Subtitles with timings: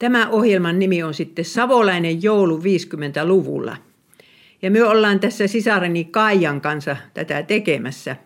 [0.00, 3.76] Tämä ohjelman nimi on sitten Savolainen joulu 50-luvulla.
[4.62, 8.16] Ja me ollaan tässä sisareni Kaijan kanssa tätä tekemässä.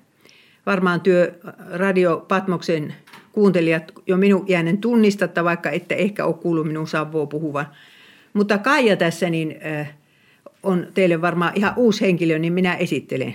[0.67, 1.35] Varmaan työ
[1.71, 2.95] Radio Patmoksen
[3.33, 7.67] kuuntelijat jo minun jäänen tunnistatta, vaikka ette ehkä ole kuullut minun Savoa puhuvan.
[8.33, 9.95] Mutta Kaija tässä niin, äh,
[10.63, 13.35] on teille varmaan ihan uusi henkilö, niin minä esittelen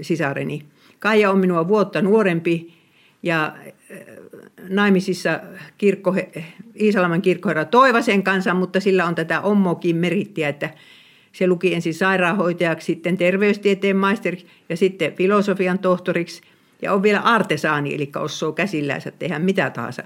[0.00, 0.64] sisareni.
[0.98, 2.81] Kaija on minua vuotta nuorempi
[3.22, 3.98] ja äh,
[4.68, 5.40] naimisissa
[5.78, 6.14] kirkko,
[6.80, 10.70] Iisalaman kirkkoherra Toivasen kanssa, mutta sillä on tätä ommokin merittiä, että
[11.32, 16.42] se luki ensin sairaanhoitajaksi, sitten terveystieteen maisteriksi ja sitten filosofian tohtoriksi
[16.82, 20.02] ja on vielä artesaani, eli osuu käsillänsä tehdä mitä tahansa.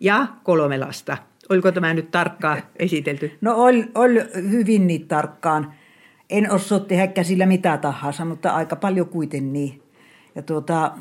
[0.00, 1.16] Ja kolme lasta.
[1.48, 3.38] Oliko tämä nyt tarkkaan esitelty?
[3.40, 5.74] No oli, oli hyvin niin tarkkaan.
[6.30, 9.82] En osaa tehdä käsillä mitä tahansa, mutta aika paljon kuitenkin.
[10.34, 10.92] Ja tuota,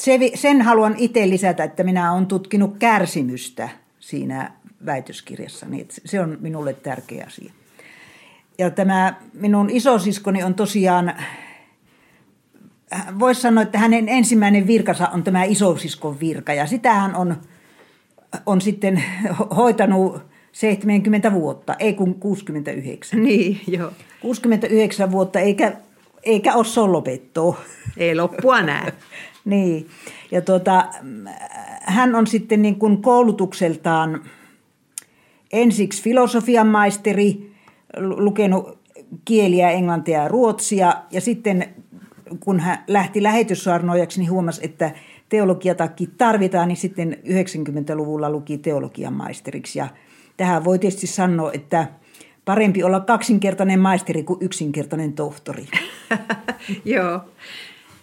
[0.00, 3.68] se, sen haluan itse lisätä, että minä olen tutkinut kärsimystä
[4.00, 4.52] siinä
[4.86, 5.66] väitöskirjassa.
[5.66, 7.52] Niin se on minulle tärkeä asia.
[8.58, 11.14] Ja tämä minun isosiskoni on tosiaan
[13.18, 16.52] voisi sanoa, että hänen ensimmäinen virkansa on tämä isosiskon virka.
[16.52, 17.36] Ja sitä hän on,
[18.46, 19.04] on sitten
[19.56, 23.22] hoitanut 70 vuotta, ei kun 69.
[23.22, 23.92] Niin, joo.
[24.20, 25.76] 69 vuotta, eikä,
[26.24, 27.56] eikä ole lopettua.
[27.96, 28.92] Ei loppua näe.
[29.44, 29.88] niin,
[30.30, 30.84] ja tuota,
[31.80, 34.24] hän on sitten niin kuin koulutukseltaan
[35.52, 37.52] ensiksi filosofian maisteri,
[37.98, 38.78] lukenut
[39.24, 41.74] kieliä, englantia ja ruotsia, ja sitten
[42.40, 44.90] kun hän lähti lähetyssaarnoijaksi, niin huomasi, että
[45.28, 49.78] teologiatakin tarvitaan, niin sitten 90-luvulla luki teologian maisteriksi.
[49.78, 49.88] Ja
[50.36, 51.86] tähän voi tietysti sanoa, että
[52.44, 55.66] parempi olla kaksinkertainen maisteri kuin yksinkertainen tohtori.
[56.84, 57.20] Joo.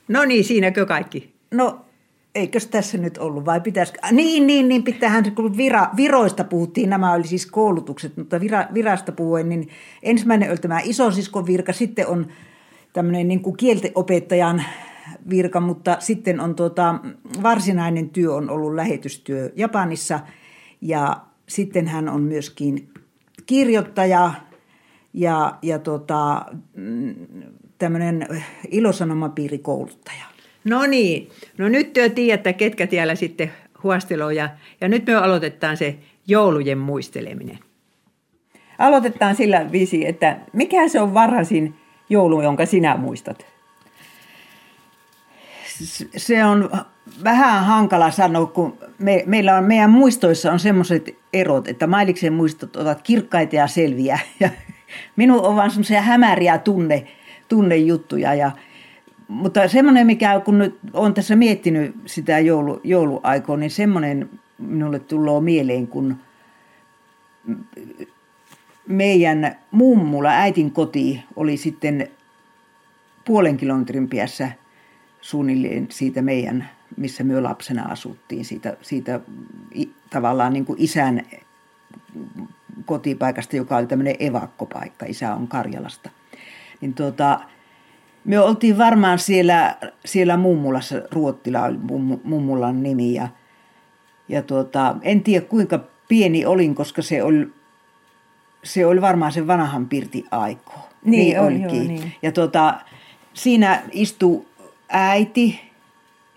[0.07, 1.33] No niin, siinäkö kaikki?
[1.51, 1.85] No,
[2.35, 3.99] eikös tässä nyt ollut vai pitäisikö?
[4.11, 9.11] Niin, niin, niin, pitäähän, kun vira, viroista puhuttiin, nämä oli siis koulutukset, mutta vira, virasta
[9.11, 9.69] puhuen, niin
[10.03, 12.27] ensimmäinen oli tämä isosiskon virka, sitten on
[12.93, 14.63] tämmöinen niin kuin kieltenopettajan
[15.29, 16.95] virka, mutta sitten on tuota,
[17.43, 20.19] varsinainen työ on ollut lähetystyö Japanissa
[20.81, 21.17] ja
[21.47, 22.89] sitten hän on myöskin
[23.51, 24.31] kirjoittaja
[25.13, 26.45] ja, ja tuota,
[27.77, 28.27] tämmöinen
[28.69, 30.23] ilosanomapiirikouluttaja.
[30.63, 33.51] No niin, no nyt työ tiedätte, ketkä tiellä sitten
[33.83, 34.49] huosteloja ja,
[34.81, 35.95] ja nyt me aloitetaan se
[36.27, 37.59] joulujen muisteleminen.
[38.77, 41.75] Aloitetaan sillä viisi, että mikä se on varhaisin
[42.09, 43.45] joulu, jonka sinä muistat?
[46.17, 46.69] Se on
[47.23, 52.75] vähän hankala sanoa, kun me, meillä on, meidän muistoissa on semmoiset erot, että Mailiksen muistot
[52.75, 54.19] ovat kirkkaita ja selviä.
[54.39, 54.49] Ja
[55.15, 57.07] minun on vaan semmoisia hämäriä tunne,
[57.49, 58.33] tunnejuttuja.
[58.33, 58.51] Ja,
[59.27, 65.41] mutta semmoinen, mikä kun nyt olen tässä miettinyt sitä joulu, jouluaikoa, niin semmoinen minulle tulee
[65.41, 66.15] mieleen, kun
[68.87, 72.07] meidän mummulla, äitin koti, oli sitten
[73.25, 74.51] puolen kilometrin päässä
[75.21, 79.19] suunnilleen siitä meidän, missä me lapsena asuttiin, siitä, siitä
[80.09, 81.25] tavallaan niin kuin isän
[82.85, 86.09] kotipaikasta, joka oli tämmöinen evakkopaikka, isä on Karjalasta.
[86.81, 87.39] Niin tuota,
[88.25, 91.77] me oltiin varmaan siellä, siellä mummulassa, Ruottila oli
[92.23, 93.27] mummulan nimi ja,
[94.29, 97.47] ja tuota, en tiedä kuinka pieni olin, koska se oli
[98.63, 100.73] se oli varmaan se vanhan pirti aiko.
[101.05, 102.13] Niin, niin on, Joo, niin.
[102.21, 102.81] Ja tota,
[103.33, 104.45] siinä istui
[104.89, 105.70] äiti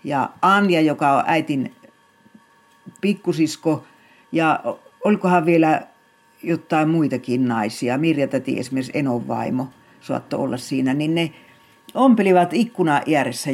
[0.05, 1.75] ja Anja, joka on äitin
[3.01, 3.83] pikkusisko.
[4.31, 4.59] Ja
[5.03, 5.81] olikohan vielä
[6.43, 7.97] jotain muitakin naisia.
[7.97, 9.67] Mirja täti esimerkiksi Enon vaimo
[10.01, 10.93] saattoi olla siinä.
[10.93, 11.31] Niin ne
[11.93, 13.01] ompelivat ikkuna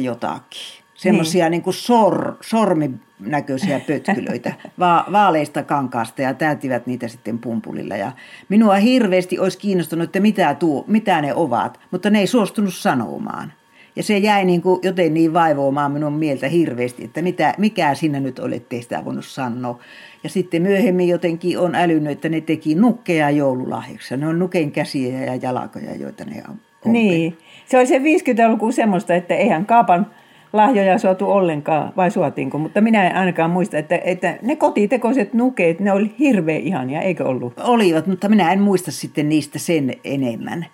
[0.00, 1.62] jotakin semmoisia niin.
[1.66, 7.96] niin sor, sorminäköisiä pötkylöitä va, vaaleista kankaasta ja täyttivät niitä sitten pumpulilla.
[7.96, 8.12] Ja
[8.48, 13.52] minua hirveästi olisi kiinnostunut, että mitä, tuo, mitä ne ovat, mutta ne ei suostunut sanomaan.
[13.96, 18.20] Ja se jäi niin kuin joten niin vaivoamaan minun mieltä hirveästi, että mitä, mikä sinä
[18.20, 19.78] nyt olet teistä voinut sanoa.
[20.24, 24.16] Ja sitten myöhemmin jotenkin on älynyt, että ne teki nukkeja joululahjaksi.
[24.16, 26.56] Ne on nuken käsiä ja jalkoja, joita ne on.
[26.84, 30.06] Niin, se oli se 50-luku semmoista, että eihän kaapan
[30.52, 32.58] lahjoja suotu ollenkaan, vai suotiinko?
[32.58, 37.24] Mutta minä en ainakaan muista, että, että ne kotitekoiset nukeet, ne oli hirveän ihania, eikö
[37.24, 37.60] ollut?
[37.60, 40.66] Olivat, mutta minä en muista sitten niistä sen enemmän.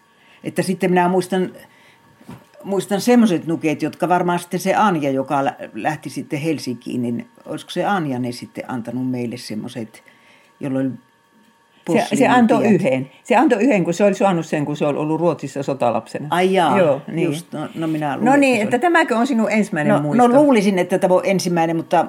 [0.44, 1.50] Että sitten minä muistan,
[2.64, 5.44] muistan semmoiset nukeet, jotka varmaan sitten se Anja, joka
[5.75, 10.02] lähti sitten Helsinkiin, niin olisiko se Anja ne sitten antanut meille semmoiset,
[10.60, 10.99] jolloin
[11.93, 13.10] se, se antoi yhden.
[13.25, 16.28] Se antoi yhden, kun se oli saanut sen, kun se oli ollut Ruotsissa sotalapsena.
[16.31, 17.26] Ai jaa, Joo, niin.
[17.26, 17.52] just.
[17.52, 20.28] No, no minä luulen, No niin, että, että tämäkö on sinun ensimmäinen no, muisto?
[20.28, 22.06] No luulisin, että tämä on ensimmäinen, mutta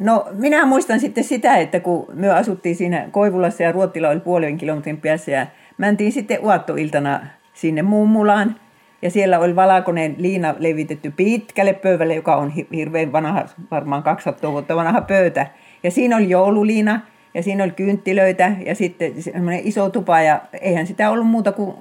[0.00, 4.58] No minä muistan sitten sitä, että kun me asuttiin siinä Koivulassa ja Ruottila oli puolen
[4.58, 5.46] kilometrin päässä ja
[5.78, 7.20] mentiin sitten uattoiltana
[7.54, 8.56] sinne mummulaan.
[9.02, 14.76] Ja siellä oli valakonen liina levitetty pitkälle pöydälle, joka on hirveän vanha, varmaan 200 vuotta
[14.76, 15.46] vanha pöytä.
[15.82, 17.00] Ja siinä oli joululiina
[17.34, 21.74] ja siinä oli kynttilöitä ja sitten semmoinen iso tupa ja eihän sitä ollut muuta kuin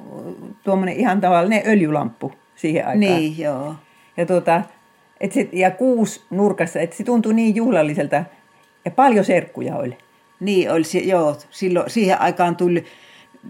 [0.63, 2.99] tuommoinen ihan tavallinen öljylamppu siihen aikaan.
[2.99, 3.75] Niin, joo.
[4.17, 4.61] Ja, tuota,
[5.21, 8.23] et se, ja kuusi nurkassa, että se tuntui niin juhlalliselta
[8.85, 9.97] ja paljon serkkuja oli.
[10.39, 11.37] Niin, oli se, joo.
[11.49, 12.85] Silloin, siihen aikaan tuli,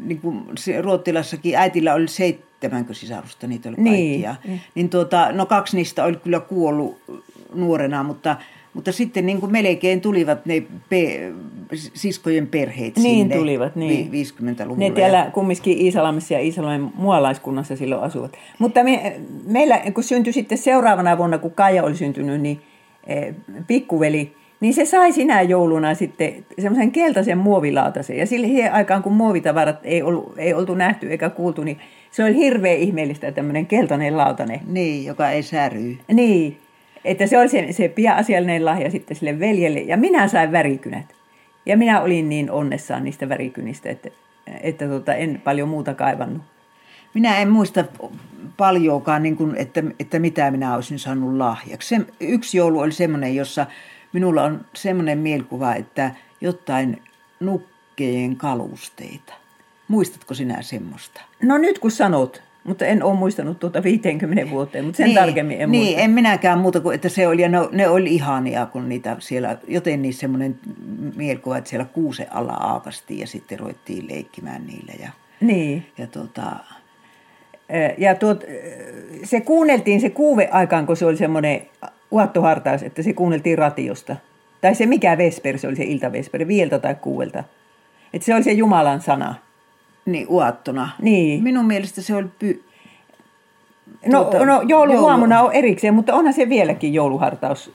[0.06, 0.44] niin kuin
[0.82, 4.36] Ruottilassakin, äitillä oli seitsemänkö sisarusta, niitä oli kaikkia.
[4.46, 4.62] Niin.
[4.76, 6.98] niin tuota, no kaksi niistä oli kyllä kuollut
[7.54, 8.36] nuorena, mutta
[8.78, 11.34] mutta sitten niin kuin melkein tulivat ne pe-
[11.74, 13.36] siskojen perheet niin sinne.
[13.36, 14.12] tulivat, niin.
[14.12, 14.80] 50-luvulla.
[14.80, 18.38] Ne täällä kumminkin Iisalamissa ja Iisalmen mualaiskunnassa silloin asuvat.
[18.60, 22.62] Mutta me, meillä, kun syntyi sitten seuraavana vuonna, kun Kaija oli syntynyt, niin
[23.08, 23.36] eh,
[23.68, 28.18] pikkuveli, niin se sai sinä jouluna sitten semmoisen keltaisen muovilautasen.
[28.18, 31.78] Ja sille aikaan, kun muovitavarat ei, ollut, ei oltu nähty eikä kuultu, niin
[32.12, 34.60] se oli hirveän ihmeellistä tämmöinen keltainen lautanen.
[34.68, 35.98] Niin, joka ei säry.
[36.14, 36.58] Niin.
[37.06, 39.80] Että se oli se, se asiallinen lahja sitten sille veljelle.
[39.80, 41.06] Ja minä sain värikynät.
[41.66, 44.10] Ja minä olin niin onnessaan niistä värikynistä, että,
[44.62, 46.42] että tota, en paljon muuta kaivannut.
[47.14, 47.86] Minä en muista
[48.58, 51.96] paljonkaan, niin kuin, että, että mitä minä olisin saanut lahjaksi.
[51.96, 53.66] Se, yksi joulu oli semmoinen, jossa
[54.14, 56.12] minulla on semmoinen mielikuva, että
[56.42, 57.02] jotain
[57.40, 59.34] nukkeen kalusteita.
[59.88, 61.22] Muistatko sinä semmoista?
[61.44, 65.62] No nyt kun sanot, mutta en ole muistanut tuota 50 vuoteen, mutta sen niin, tarkemmin
[65.62, 66.02] en Niin, muista.
[66.02, 69.58] en minäkään muuta kuin, että se oli, ja ne, ne oli ihania, kun niitä siellä,
[69.68, 70.60] joten niin semmoinen
[71.16, 74.94] mielikuva, että siellä kuuse alla aakastiin ja sitten ruvettiin leikkimään niillä.
[75.00, 75.10] Ja,
[75.42, 75.86] niin.
[75.98, 76.56] Ja tuota...
[77.98, 78.44] Ja tuot,
[79.24, 81.62] se kuunneltiin se kuuve aikaan, kun se oli semmoinen
[82.12, 84.16] uattohartaus, että se kuunneltiin ratiosta.
[84.62, 87.44] Tai se mikä vesper, se oli se iltavesper, vieltä tai kuuelta.
[88.14, 89.36] Että se oli se Jumalan sana.
[90.06, 90.90] Niin, uattona.
[91.02, 91.44] Niin.
[91.44, 92.64] Minun mielestä se oli py...
[94.06, 95.48] No, tuota, no jouluhuomuna joulu.
[95.48, 97.72] on erikseen, mutta onhan se vieläkin jouluhartaus.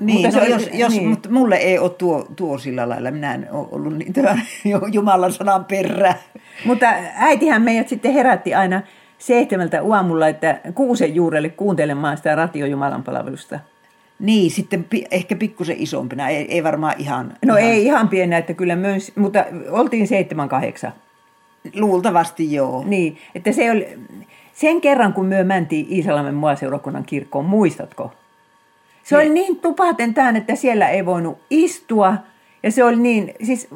[0.00, 1.08] Niin, mutta no se jos, jos, niin.
[1.08, 3.10] mutta mulle ei ole tuo, tuo sillä lailla.
[3.10, 4.38] Minä en ole ollut niitä
[4.92, 6.14] Jumalan sanan perä.
[6.64, 8.82] Mutta äitihän meidät sitten herätti aina
[9.18, 13.60] seitsemältä aamulla, että kuusen juurelle kuuntelemaan sitä ratio Jumalan palvelusta.
[14.18, 17.34] Niin, sitten pi- ehkä pikkusen isompina, ei, ei varmaan ihan...
[17.44, 17.70] No ihan...
[17.70, 20.92] ei ihan pienä, että kyllä myös, mutta oltiin seitsemän kahdeksan.
[21.76, 22.84] Luultavasti joo.
[22.86, 23.98] Niin, että se oli,
[24.52, 28.12] sen kerran kun myö mentiin Iisalmen muaseurakunnan kirkkoon, muistatko?
[29.02, 29.22] Se ne.
[29.22, 32.14] oli niin tupaten tämän, että siellä ei voinut istua.
[32.62, 33.68] Ja se oli niin, siis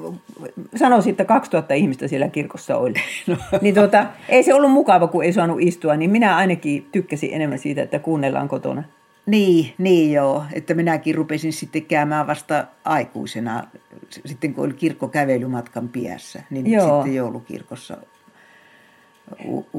[0.76, 2.94] sanoisin, että 2000 ihmistä siellä kirkossa oli.
[3.26, 3.36] No.
[3.60, 7.58] Niin tuota, ei se ollut mukava, kun ei saanut istua, niin minä ainakin tykkäsin enemmän
[7.58, 8.84] siitä, että kuunnellaan kotona.
[9.28, 13.64] Niin, niin joo, että minäkin rupesin sitten käymään vasta aikuisena,
[14.26, 16.96] sitten kun oli kirkkokävelymatkan piässä, niin joo.
[16.96, 17.96] sitten joulukirkossa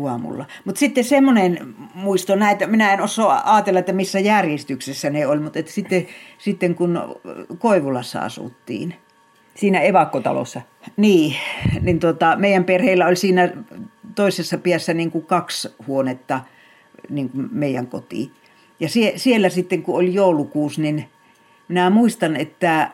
[0.08, 0.46] aamulla.
[0.66, 5.60] Mutta sitten semmoinen muisto näitä, minä en osaa ajatella, että missä järjestyksessä ne oli, mutta
[5.60, 6.08] että sitten,
[6.38, 7.00] sitten kun
[7.60, 8.96] Koivulassa asuttiin.
[9.56, 10.62] Siinä evakkotalossa?
[10.98, 11.36] Niin,
[11.82, 13.54] niin tota, meidän perheillä oli siinä
[14.16, 16.42] toisessa piässä niin kuin kaksi huonetta
[17.10, 18.32] niin kuin meidän kotiin.
[18.80, 21.06] Ja sie, siellä sitten, kun oli joulukuusi, niin
[21.68, 22.92] minä muistan, että,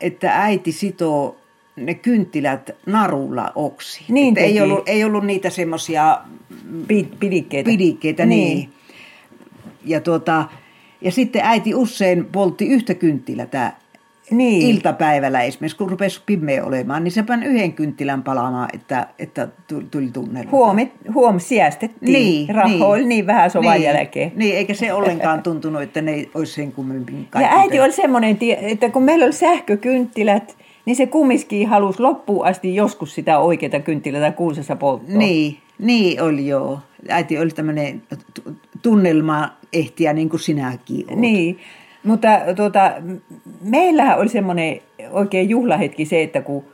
[0.00, 1.36] että äiti sitoo
[1.76, 4.04] ne kynttilät narulla oksi.
[4.08, 6.20] Niin ei, ollut, ei ollut niitä semmoisia
[7.20, 7.70] pidikkeitä.
[7.70, 8.56] pidikkeitä niin.
[8.58, 8.72] niin.
[9.84, 10.44] Ja, tuota,
[11.00, 13.72] ja sitten äiti usein poltti yhtä kynttilätä
[14.30, 14.76] niin.
[14.76, 19.48] iltapäivällä esimerkiksi, kun rupesi pimeä olemaan, niin se pani yhden kynttilän palaamaan, että, että
[19.90, 20.50] tuli tunnelma.
[20.50, 22.12] Huomi, huom säästettiin.
[22.12, 24.32] Niin, niin, oli niin vähän sovan niin, jälkeen.
[24.36, 28.38] Niin, eikä se ollenkaan tuntunut, että ne ei olisi sen kummemmin Ja äiti oli semmoinen,
[28.60, 34.32] että kun meillä oli sähkökynttilät, niin se kumminkin halusi loppuun asti joskus sitä oikeaa kynttilää
[34.32, 35.18] kuusessa polttoa.
[35.18, 36.78] Niin, niin oli joo.
[37.08, 38.02] Äiti oli tämmöinen
[38.82, 41.18] tunnelma ehtiä niin kuin sinäkin olet.
[41.18, 41.58] Niin,
[42.04, 42.92] mutta tuota,
[43.60, 44.80] meillähän oli semmoinen
[45.10, 46.64] oikein juhlahetki se, että kun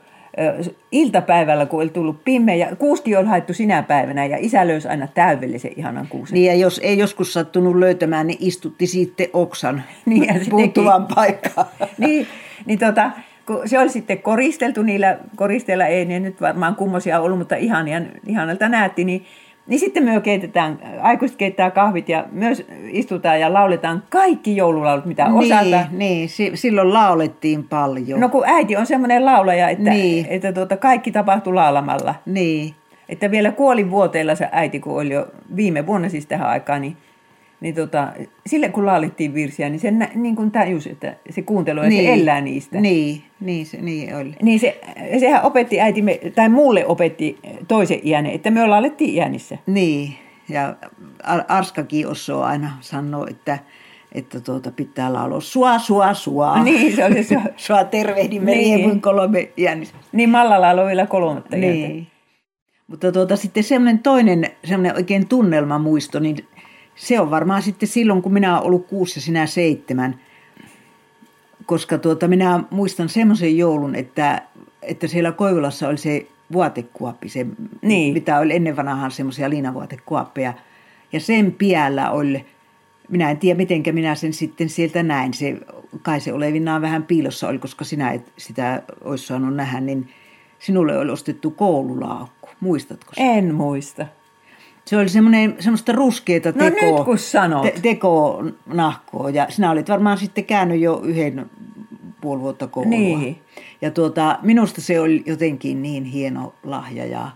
[0.91, 5.07] iltapäivällä, kun oli tullut pimeä, ja kuuski oli haettu sinä päivänä, ja isä löysi aina
[5.07, 6.33] täydellisen ihanan kuusen.
[6.33, 11.67] Niin, ja jos ei joskus sattunut löytämään, niin istutti sitten oksan niin, ja puuttuvan paikkaan.
[11.97, 12.27] niin,
[12.65, 13.11] niin tota,
[13.45, 18.01] kun se oli sitten koristeltu niillä, koristeilla ei ne nyt varmaan kummosia ollut, mutta ihania,
[18.27, 19.25] ihanalta näytti, niin
[19.71, 25.25] niin sitten me keitetään, aikuiset keittää kahvit ja myös istutaan ja lauletaan kaikki joululaulut, mitä
[25.25, 25.85] niin, osata.
[25.91, 28.19] Niin, silloin laulettiin paljon.
[28.19, 30.25] No kun äiti on semmoinen laulaja, että, niin.
[30.29, 32.15] että tuota, kaikki tapahtui laulamalla.
[32.25, 32.75] Niin.
[33.09, 36.97] Että vielä kuolin vuoteella se äiti, kun oli jo viime vuonna siis tähän aikaan, niin
[37.61, 38.13] niin tota,
[38.47, 42.05] sille kun laalittiin virsiä, niin se niin kuin tajus, että se kuuntelee niin.
[42.05, 42.81] ja se elää niistä.
[42.81, 44.35] Niin, niin, se, niin oli.
[44.41, 44.81] Niin se,
[45.19, 46.03] sehän opetti äiti,
[46.35, 47.37] tai mulle opetti
[47.67, 49.57] toisen iän, että me laulettiin iänissä.
[49.67, 50.13] Niin,
[50.49, 50.75] ja
[51.47, 53.59] Arskakin osaa aina sanoa, että
[54.11, 56.63] että tuota pitää laulaa sua, sua, sua.
[56.63, 57.37] Niin, se oli se.
[57.57, 59.01] sua tervehdimme niin.
[59.01, 59.95] kolme jännissä.
[60.11, 62.07] Niin, Malla lauloi vielä kolmatta Niin.
[62.87, 66.37] Mutta tuota, sitten semmoinen toinen semmoinen oikein tunnelmamuisto, niin
[66.95, 70.19] se on varmaan sitten silloin, kun minä olen ollut kuusi ja sinä seitsemän.
[71.65, 74.41] Koska tuota, minä muistan semmoisen joulun, että,
[74.81, 77.45] että siellä Koivulassa oli se vuotekuoppi, se,
[77.81, 78.13] niin.
[78.13, 80.53] mitä oli ennen vanhaan semmoisia liinavuotekuoppeja.
[81.13, 82.45] Ja sen piällä oli,
[83.09, 85.57] minä en tiedä miten minä sen sitten sieltä näin, se,
[86.01, 90.09] kai se olevinaan vähän piilossa oli, koska sinä et sitä olisi saanut nähdä, niin
[90.59, 92.49] sinulle oli ostettu koululaukku.
[92.59, 93.25] Muistatko sen?
[93.25, 94.05] En muista.
[94.91, 97.63] Se oli semmoinen, semmoista ruskeita no nyt kun sanot.
[97.63, 101.49] Te, teko nahkoa ja sinä olit varmaan sitten käynyt jo yhden
[102.21, 102.89] puoli vuotta koulua.
[102.89, 103.41] Niin.
[103.81, 107.31] Ja tuota, minusta se oli jotenkin niin hieno lahja ja,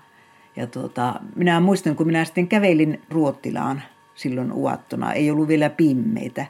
[0.56, 3.82] ja tuota, minä muistan, kun minä sitten kävelin Ruottilaan
[4.16, 6.46] silloin uattona, ei ollut vielä pimmeitä.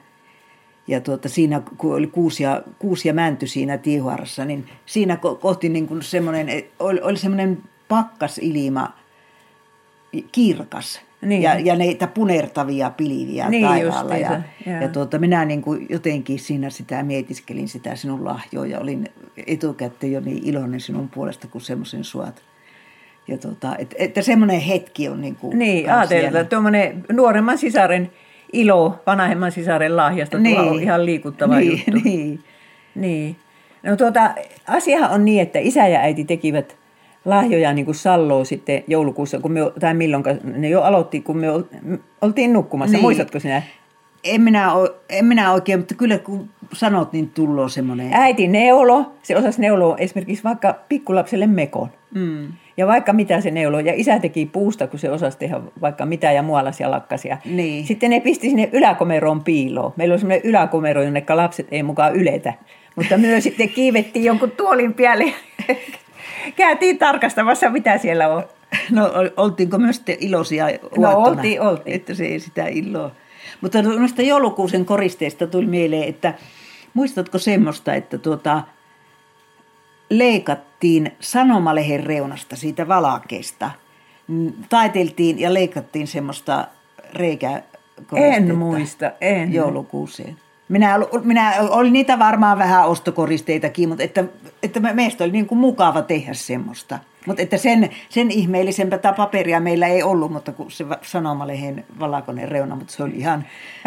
[0.88, 5.70] Ja tuota, siinä, kun oli kuusi ja, kuusi ja mänty siinä tiehuarassa, niin siinä kohti
[5.70, 9.05] niin kuin semmoinen, oli, oli semmoinen pakkasilma,
[10.32, 11.02] kirkas.
[11.22, 11.42] Niin.
[11.42, 14.18] Ja, ja neitä punertavia pilviä niin, taivaalla.
[14.18, 18.80] Ja, ja, ja tuota, minä niin kuin jotenkin siinä sitä mietiskelin sitä sinun lahjoa ja
[18.80, 19.08] olin
[19.48, 22.44] etukäteen jo niin iloinen sinun puolesta, kun semmoisen suot.
[23.28, 28.12] Ja tuota, et, että semmoinen hetki on niin kuin Niin, ajatella, tuommoinen nuoremman sisaren
[28.54, 30.60] ilo vanhemman sisaren lahjasta niin.
[30.60, 32.10] on ihan liikuttava niin, juttu.
[32.10, 32.44] Niin.
[32.96, 33.36] niin.
[33.84, 34.36] No tuota,
[34.68, 36.78] asiahan on niin, että isä ja äiti tekivät
[37.26, 41.48] lahjoja niin kuin Salloa sitten joulukuussa, kun me, tai milloin ne jo aloitti, kun me
[42.22, 42.94] oltiin nukkumassa.
[42.94, 43.02] Niin.
[43.02, 43.62] Muistatko sinä?
[44.24, 44.72] En minä,
[45.10, 48.10] en minä oikein, mutta kyllä kun sanot, niin tullut semmoinen.
[48.14, 51.90] Äiti neulo, se osasi neuloa esimerkiksi vaikka pikkulapselle mekon.
[52.16, 52.48] Mm.
[52.78, 53.80] Ja vaikka mitä se neulo.
[53.80, 57.38] Ja isä teki puusta, kun se osasi tehdä vaikka mitä ja mualaisia lakkasia.
[57.46, 57.86] Niin.
[57.86, 59.94] Sitten ne pisti sinne yläkomeroon piiloon.
[59.96, 62.54] Meillä on semmoinen yläkomero, jonne lapset ei mukaan yletä.
[62.96, 65.34] Mutta myös sitten kiivettiin jonkun tuolin päälle
[66.56, 68.44] käytiin tarkastamassa, mitä siellä on.
[68.92, 71.96] No oltiinko myös iloisia No oltiin, oltiin.
[71.96, 73.12] Että se ei sitä iloa.
[73.62, 76.34] Mutta noista joulukuusen koristeista tuli mieleen, että
[76.94, 78.62] muistatko semmoista, että tuota,
[80.10, 83.72] leikattiin sanomalehen reunasta siitä valakeesta.
[84.70, 86.68] Taiteltiin ja leikattiin semmoista
[87.14, 87.64] reikä
[88.16, 89.54] En muista, en.
[89.54, 90.38] Joulukuuseen.
[90.70, 94.24] Minä, minä olin niitä varmaan vähän ostokoristeitakin, mutta että,
[94.64, 97.00] että meistä oli niin kuin mukava tehdä semmoista.
[97.28, 102.76] Mutta että sen, sen ihmeellisempää paperia meillä ei ollut, mutta kun se sanomalehen valakonen reuna,
[102.76, 103.46] mutta se oli ihan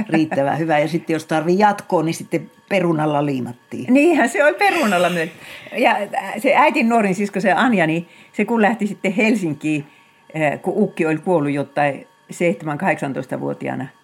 [0.08, 0.78] riittävän hyvä.
[0.78, 3.94] Ja sitten jos tarvii jatkoa, niin sitten perunalla liimattiin.
[3.94, 5.30] Niinhän se oli perunalla myös.
[5.76, 5.96] Ja
[6.38, 9.86] se äitin nuorin sisko, se Anja, niin se kun lähti sitten Helsinkiin,
[10.34, 13.86] eh, kun Ukki oli kuollut jotain 7-18-vuotiaana–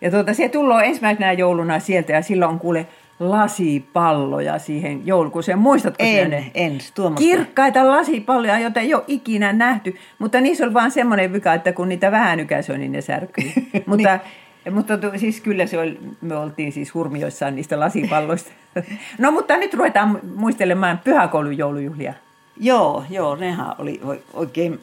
[0.00, 2.86] ja tuota, se tulee ensimmäisenä jouluna sieltä ja silloin on kuule
[3.20, 5.58] lasipalloja siihen joulukuuseen.
[5.58, 6.50] Muistatko en, ne?
[6.54, 7.28] En, tuommoista.
[7.28, 9.96] Kirkkaita lasipalloja, joita ei ole ikinä nähty.
[10.18, 13.52] Mutta niissä on vaan semmoinen vika, että kun niitä vähän nykäisöi, niin ne särkyy.
[13.86, 14.18] mutta,
[14.64, 14.74] niin.
[14.74, 18.50] mutta siis kyllä se oli, me oltiin siis hurmioissaan niistä lasipalloista.
[19.18, 22.14] no mutta nyt ruvetaan muistelemaan pyhäkoulun joulujuhlia.
[22.60, 24.00] Joo, joo, nehän oli
[24.32, 24.80] oikein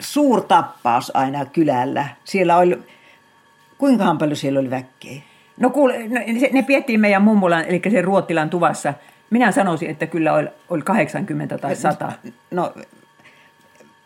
[0.00, 2.08] suurtappaus aina kylällä.
[2.24, 2.78] Siellä oli
[3.78, 5.20] Kuinkahan paljon siellä oli väkkeä?
[5.60, 6.20] No kuule, no,
[6.52, 8.94] ne piettiin meidän mummulan, eli se Ruottilan tuvassa.
[9.30, 12.12] Minä sanoisin, että kyllä oli, oli 80 tai 100.
[12.50, 12.72] No,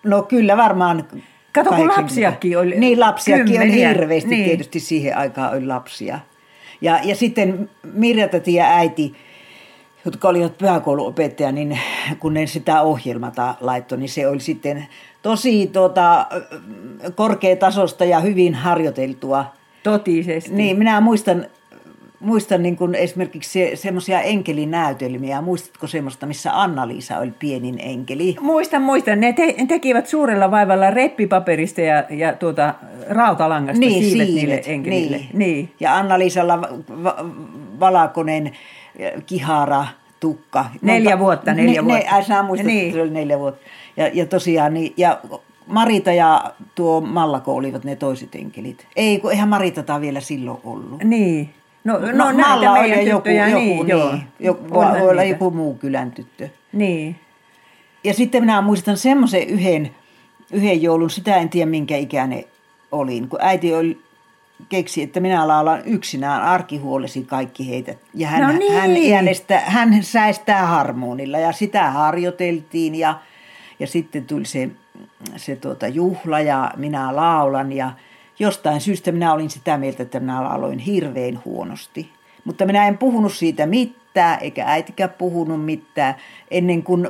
[0.05, 1.05] no kyllä varmaan
[1.53, 3.89] Kato, kun lapsiakin oli Niin, lapsiakin kymmeniä.
[3.89, 4.31] oli hirveästi.
[4.31, 4.45] Niin.
[4.45, 6.19] Tietysti siihen aikaan oli lapsia.
[6.81, 9.15] Ja, ja sitten Mirja ja äiti,
[10.05, 11.79] jotka olivat pyhäkouluopettaja, niin
[12.19, 14.87] kun ne sitä ohjelmata laittoi, niin se oli sitten
[15.23, 16.27] tosi tuota,
[17.15, 19.45] korkeatasosta ja hyvin harjoiteltua
[19.83, 20.55] Totisesti.
[20.55, 21.47] Niin, minä muistan,
[22.21, 25.41] muistan niin kuin esimerkiksi se, semmoisia enkelinäytelmiä.
[25.41, 28.37] Muistatko semmoista, missä Anna-Liisa oli pienin enkeli?
[28.41, 29.21] Muistan, muistan.
[29.21, 32.75] Ne, te, ne tekivät suurella vaivalla reppipaperista ja, ja tuota,
[33.09, 35.17] rautalangasta niin, siivet, siivet niille enkelille.
[35.17, 35.31] Niin.
[35.35, 35.73] niin.
[35.81, 36.61] Ja Anna-Liisalla
[37.05, 37.25] va-
[37.81, 38.53] valakonen
[39.27, 39.87] kihara
[40.21, 40.65] tukka.
[40.83, 42.17] Neljä vuotta, neljä ne, vuotta.
[42.17, 42.85] Ne, sinä muistat, niin.
[42.85, 43.67] että se oli neljä vuotta.
[43.97, 45.21] Ja, ja tosiaan, niin, ja
[45.67, 48.87] Marita ja tuo Mallako olivat ne toiset enkelit.
[48.97, 51.05] Ei, kun eihän Maritata vielä silloin ollut.
[51.05, 51.51] Niin.
[51.85, 54.13] No, no, no Malla oli joku, joku, niin, joo.
[54.13, 56.49] Niin, joku, voi olla joku muu kylän tyttö.
[56.73, 57.17] Niin.
[58.05, 59.91] Ja sitten minä muistan semmoisen yhden,
[60.53, 62.45] yhden joulun, sitä en tiedä minkä ikäinen
[62.93, 63.99] olin, kun äiti oli
[64.69, 67.95] keksi, että minä laulan yksinään arkihuolesi kaikki heitä.
[68.15, 68.73] Ja hän, No niin.
[68.73, 73.21] hän, äänestää, hän säistää harmonilla ja sitä harjoiteltiin ja,
[73.79, 74.71] ja sitten tuli se,
[75.37, 77.93] se tuota juhla ja minä laulan ja
[78.39, 82.11] jostain syystä minä olin sitä mieltä, että minä lauloin hirveän huonosti.
[82.45, 86.15] Mutta minä en puhunut siitä mitään, eikä äitikään puhunut mitään,
[86.51, 87.09] ennen kuin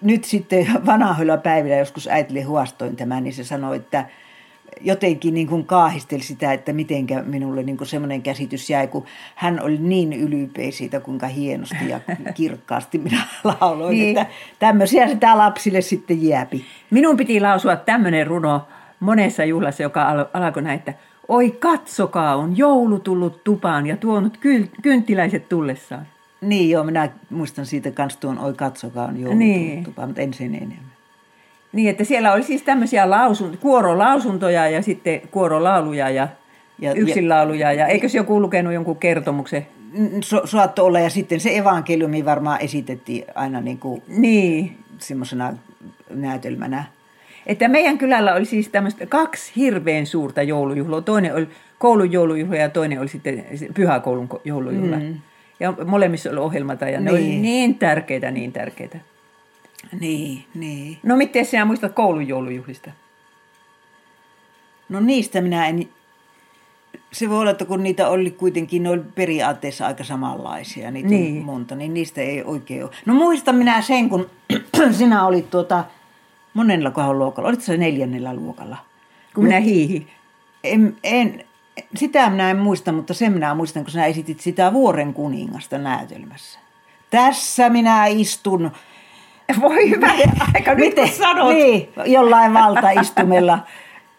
[0.00, 4.04] nyt sitten vanhoilla päivillä joskus äitille huostoin tämän, niin se sanoi, että
[4.80, 9.62] jotenkin niin kuin kaahisteli sitä, että mitenkä minulle niin kuin semmoinen käsitys jäi, kun hän
[9.62, 12.00] oli niin ylpeä siitä, kuinka hienosti ja
[12.34, 14.18] kirkkaasti minä lauloin, Niin.
[14.18, 16.64] että tämmöisiä sitä lapsille sitten jääpi.
[16.90, 18.68] Minun piti lausua tämmöinen runo
[19.00, 20.94] monessa juhlassa, joka al- alkoi näin, että
[21.28, 26.06] Oi katsokaa, on joulu tullut tupaan ja tuonut kyl- kynttiläiset tullessaan.
[26.40, 29.60] Niin joo, minä muistan siitä kans tuon Oi katsokaa on joulu Niin.
[29.68, 29.84] niin.
[29.84, 30.90] tupa, mutta en sen enemmän.
[31.72, 36.28] Niin, että siellä oli siis tämmöisiä lausun, kuorolausuntoja ja sitten kuorolauluja ja,
[36.78, 37.72] ja Ja- yksinlauluja.
[37.72, 39.66] Ja eikös joku lukenut jonkun kertomuksen?
[40.20, 45.52] So, saattoi olla, ja sitten se evankeliumi varmaan esitettiin aina niin kuin Niin, semmoisena
[46.10, 46.84] näytelmänä.
[47.46, 51.00] että meidän kylällä oli siis tämmöistä kaksi hirveän suurta joulujuhlaa.
[51.00, 51.48] Toinen oli
[51.78, 54.96] koulun joulujuhla ja toinen oli sitten pyhäkoulun ko- joulujuhla.
[54.96, 55.14] Mm.
[55.60, 57.42] Ja molemmissa oli ohjelmata ja ne oli Niin.
[57.42, 58.98] niin tärkeitä, niin tärkeitä.
[60.00, 60.98] Niin, niin.
[61.02, 62.90] No miten sinä muistat koulun joulujuhlista?
[64.88, 65.88] No niistä minä en...
[67.12, 71.44] Se voi olla, että kun niitä oli kuitenkin, ne oli periaatteessa aika samanlaisia, niitä Niin.
[71.44, 72.90] monta, niin niistä ei oikein ole.
[73.06, 74.30] No muistan minä sen, kun
[74.98, 75.84] sinä olit tuota,
[76.54, 78.76] monella kohdalla luokalla, olit se neljännellä luokalla?
[79.34, 80.06] Kun minä hiihi.
[80.64, 81.44] En, en,
[81.96, 86.58] sitä minä en muista, mutta sen minä muistan, kun sinä esitit sitä Vuoren kuningasta näytelmässä.
[87.10, 88.70] Tässä minä istun.
[89.60, 90.10] Voi hyvä
[90.54, 91.54] aika, nyt kun sanot.
[91.54, 93.58] Niin, jollain valtaistumella.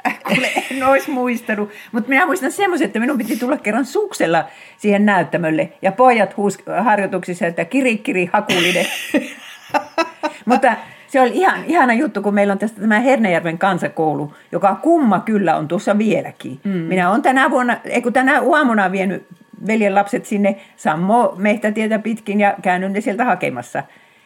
[0.28, 1.70] Kuule, en olisi muistanut.
[1.92, 4.46] Mutta minä muistan semmoisen, että minun piti tulla kerran suksella
[4.78, 5.74] siihen näyttämölle.
[5.82, 8.86] Ja pojat huus harjoituksissa, että kiri, kiri, hakulinen.
[10.46, 10.76] Mutta
[11.08, 15.56] se oli ihan, ihana juttu, kun meillä on tästä tämä Hernejärven kansakoulu, joka kumma kyllä
[15.56, 16.60] on tuossa vieläkin.
[16.64, 16.72] Mm.
[16.72, 19.28] Minä olen tänä vuonna, ei kun tänä aamuna vienyt
[19.68, 23.84] veljen lapset sinne Sammo Mehtätietä pitkin ja käynyt ne sieltä hakemassa.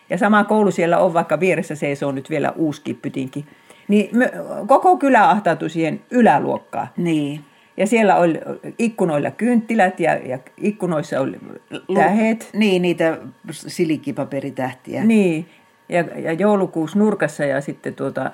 [0.10, 3.46] Ja sama koulu siellä on, vaikka vieressä seisoo nyt vielä uusi kippytinki.
[3.88, 4.32] Niin me,
[4.68, 6.88] koko kylä ahtautui siihen yläluokkaan.
[6.98, 7.42] Niin.
[7.78, 8.40] Ja siellä oli
[8.80, 11.40] ikkunoilla kynttilät ja, ja ikkunoissa oli
[11.94, 12.50] tähet.
[12.54, 13.18] Niin, niitä
[13.52, 15.04] silikkipaperitähtiä.
[15.04, 15.50] Niin,
[15.90, 18.32] ja, ja joulukuusi nurkassa ja sitten tuota,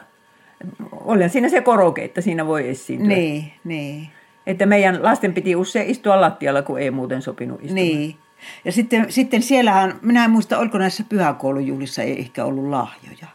[0.91, 3.07] oli siinä se koroke, että siinä voi esiintyä.
[3.07, 4.07] Niin, niin.
[4.47, 7.75] Että meidän lasten piti usein istua lattialla, kun ei muuten sopinut istua.
[7.75, 8.15] Niin.
[8.65, 13.27] Ja sitten, sitten siellähän, minä en muista, oliko näissä pyhäkoulujuhlissa ei ehkä ollut lahjoja.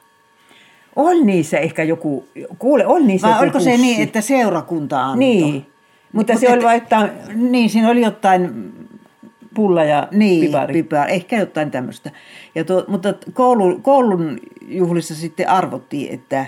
[0.97, 3.83] Oli niissä ehkä joku, kuule, oli niissä Vai oliko se pussi.
[3.87, 5.19] niin, että seurakunta antoi?
[5.19, 5.67] Niin,
[6.13, 8.73] mutta Mut se et- oli vain jotain Niin, siinä oli jotain
[9.55, 10.73] pulla ja niin, pipari.
[10.83, 11.13] pipari.
[11.13, 12.11] ehkä jotain tämmöistä.
[12.55, 14.39] Ja tuo, mutta koulun, koulun
[14.69, 16.47] juhlissa sitten arvottiin, että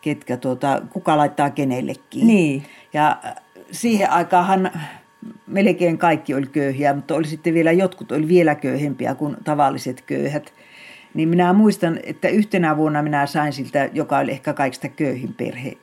[0.00, 2.26] ketkä tuota, kuka laittaa kenellekin.
[2.26, 2.62] Niin.
[2.92, 3.16] Ja
[3.70, 4.70] siihen aikaanhan
[5.52, 10.52] melkein kaikki oli köyhiä, mutta oli sitten vielä jotkut oli vielä köyhempiä kuin tavalliset köyhät.
[11.14, 15.76] Niin minä muistan, että yhtenä vuonna minä sain siltä, joka oli ehkä kaikista köyhin perhe,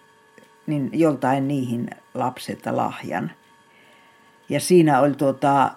[0.67, 3.31] niin joltain niihin lapselta lahjan.
[4.49, 5.71] Ja siinä oli, tuota,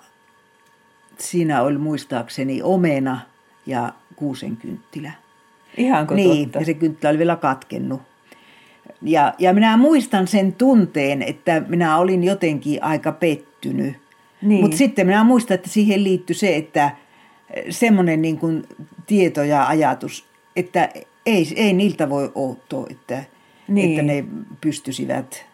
[1.18, 3.20] siinä oli muistaakseni omena
[3.66, 5.12] ja kuusenkynttilä.
[5.76, 6.58] Ihanko Niin, totta?
[6.58, 8.02] ja se kynttilä oli vielä katkennut.
[9.02, 13.94] Ja, ja minä muistan sen tunteen, että minä olin jotenkin aika pettynyt.
[14.42, 14.60] Niin.
[14.60, 16.90] Mutta sitten minä muistan, että siihen liittyi se, että
[17.70, 18.62] semmoinen niin kuin
[19.06, 20.24] tieto ja ajatus,
[20.56, 20.88] että
[21.26, 23.24] ei, ei niiltä voi odottaa, että,
[23.68, 23.90] Niin.
[23.90, 24.24] että ne
[24.60, 25.46] pystyisivät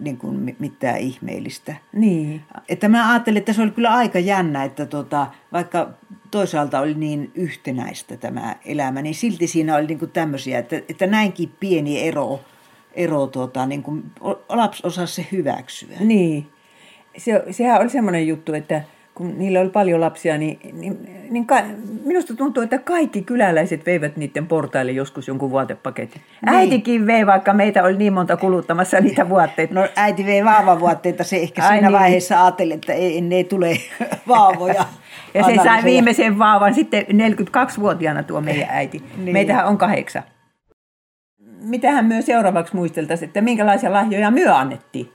[0.00, 1.74] niin kuin mi- mitään ihmeellistä.
[1.92, 2.40] Niin.
[2.68, 5.90] Että mä ajattelin, että se oli kyllä aika jännä, että tota, vaikka
[6.30, 11.06] toisaalta oli niin yhtenäistä tämä elämä, niin silti siinä oli niin kuin tämmöisiä, että, että
[11.06, 12.40] näinkin pieni ero,
[12.94, 14.02] ero tota, niin kuin,
[14.48, 15.96] lapsi osasi se hyväksyä.
[16.00, 16.46] Niin.
[17.16, 18.82] Se, sehän oli semmoinen juttu, että
[19.14, 20.98] kun niillä oli paljon lapsia, niin, niin,
[21.30, 21.62] niin ka,
[22.04, 26.22] minusta tuntuu, että kaikki kyläläiset veivät niiden portaille joskus jonkun vaatepaketin.
[26.46, 26.54] Niin.
[26.54, 29.74] Äitikin vei, vaikka meitä oli niin monta kuluttamassa niitä vaatteita.
[29.74, 31.98] No äiti vei vauvavuotteita, se ehkä Ai siinä niin.
[31.98, 33.76] vaiheessa ajatteli, että ei, ne tule
[34.28, 34.84] vauvoja.
[35.34, 39.02] Ja se sai viimeisen vaavan sitten 42-vuotiaana tuo meidän äiti.
[39.16, 39.32] Niin.
[39.32, 40.22] Meitähän on kahdeksan.
[41.60, 45.10] Mitähän myö seuraavaksi muisteltaisiin, että minkälaisia lahjoja myö annettiin?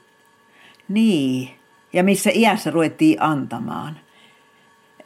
[0.89, 1.49] Niin,
[1.93, 3.99] ja missä iässä ruvettiin antamaan.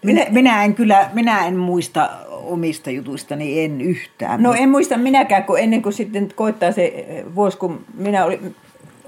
[0.03, 4.43] Minä, minä, en kyllä, minä en muista omista jutuistani, en yhtään.
[4.43, 8.55] No en muista minäkään, kun ennen kuin sitten koittaa se eh, vuosi, kun minä olin,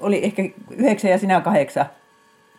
[0.02, 1.86] oli ehkä yhdeksän ja sinä kahdeksan.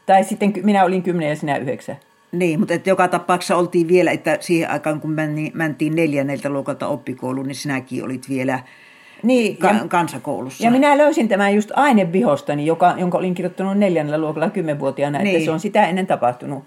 [0.06, 1.96] Tai sitten minä olin kymmenen ja sinä yhdeksän.
[2.32, 5.16] Niin, mutta että joka tapauksessa oltiin vielä, että siihen aikaan kun
[5.54, 8.60] mentiin neljänneltä luokalta oppikouluun, niin sinäkin olit vielä
[9.22, 10.64] Niin, ka- ja, kansakoulussa.
[10.64, 15.44] ja minä löysin tämän just ainevihostani, joka, jonka olin kirjoittanut neljännellä luokalla kymmenvuotiaana, että Niin.
[15.44, 16.64] se on sitä ennen tapahtunut.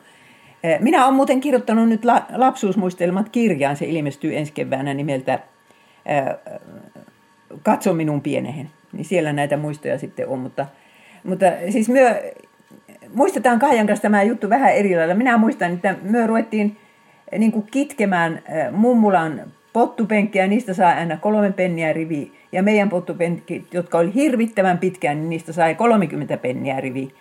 [0.63, 5.33] Eh, Minä olen muuten kirjoittanut nyt la- lapsuusmuistelmat kirjaan, se ilmestyy ensi keväänä nimeltä
[6.05, 6.23] eh,
[7.63, 8.69] Katso minun pienehen.
[8.93, 10.65] Niin siellä näitä muistoja sitten on, mutta,
[11.23, 12.21] mutta siis myö,
[13.15, 15.13] muistetaan Kaijan kanssa tämä juttu vähän eri lailla.
[15.15, 16.77] Minä muistan, että me ruvettiin
[17.31, 18.41] eh, niin kuin kitkemään
[18.71, 19.41] mummulan
[19.73, 22.31] pottupenkkiä, niistä saa aina kolme penniä rivi.
[22.55, 27.13] Ja meidän pottupenkit, jotka oli hirvittävän pitkään, niin niistä sai 30 penniä rivi.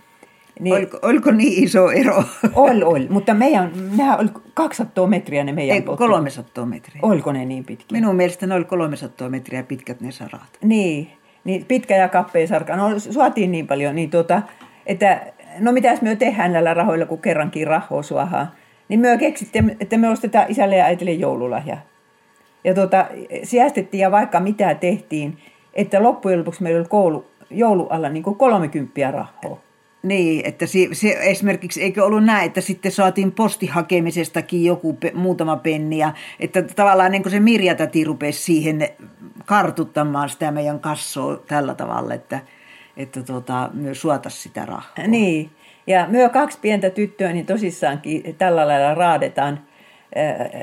[0.61, 2.25] Niin, Oliko, oliko niin iso ero?
[2.55, 3.07] oli, oli.
[3.11, 7.01] Mutta meidän, nehän oli 200 metriä ne meidän Ei, pottu- 300 metriä.
[7.03, 8.01] Oliko ne niin pitkiä?
[8.01, 10.59] Minun mielestä ne oli 300 metriä pitkät ne sarat.
[10.65, 11.09] Niin,
[11.45, 12.77] niin pitkä ja kappea sarka.
[12.77, 14.43] No suotiin niin paljon, niin tuota,
[14.87, 15.21] että
[15.59, 18.55] no mitäs me tehdään näillä rahoilla, kun kerrankin rahoa suohaa.
[18.89, 21.77] Niin me keksittiin, että me ostetaan isälle ja äitille joululahja.
[22.65, 23.07] Ja tuota,
[23.43, 25.39] säästettiin ja vaikka mitä tehtiin,
[25.75, 29.61] että loppujen lopuksi meillä oli koulu, joulualla niin kuin 30 rahaa.
[30.03, 35.57] Niin, että se, se esimerkiksi eikö ollut näin, että sitten saatiin postihakemisestakin joku pe, muutama
[35.57, 38.89] penni ja että tavallaan niin kuin se Mirja-täti rupesi siihen
[39.45, 42.41] kartuttamaan sitä meidän kassoa tällä tavalla, että,
[42.97, 45.07] että tuota, myös suota sitä rahaa.
[45.07, 45.51] Niin,
[45.87, 49.61] ja myö kaksi pientä tyttöä, niin tosissaankin tällä lailla raadetaan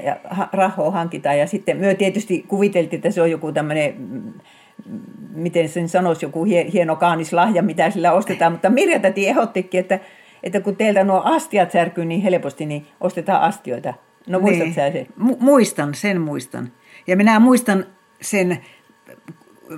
[0.06, 0.18] ja
[0.54, 1.40] rahoa hankitaan.
[1.40, 4.34] Ja sitten myö tietysti kuviteltiin, että se on joku tämmöinen, mm,
[5.34, 8.52] miten sen sanoisi, joku hie- hieno kaanislahja, mitä sillä ostetaan.
[8.52, 10.00] Mutta Mirja täti ehdottikin, että,
[10.44, 13.94] että kun teiltä nuo astiat särkyy niin helposti, niin ostetaan astioita.
[14.28, 14.74] No muistatko Niin.
[14.74, 15.08] sä sen?
[15.20, 16.72] Mu- muistan, sen muistan.
[17.08, 17.86] Ja minä muistan
[18.22, 18.58] sen,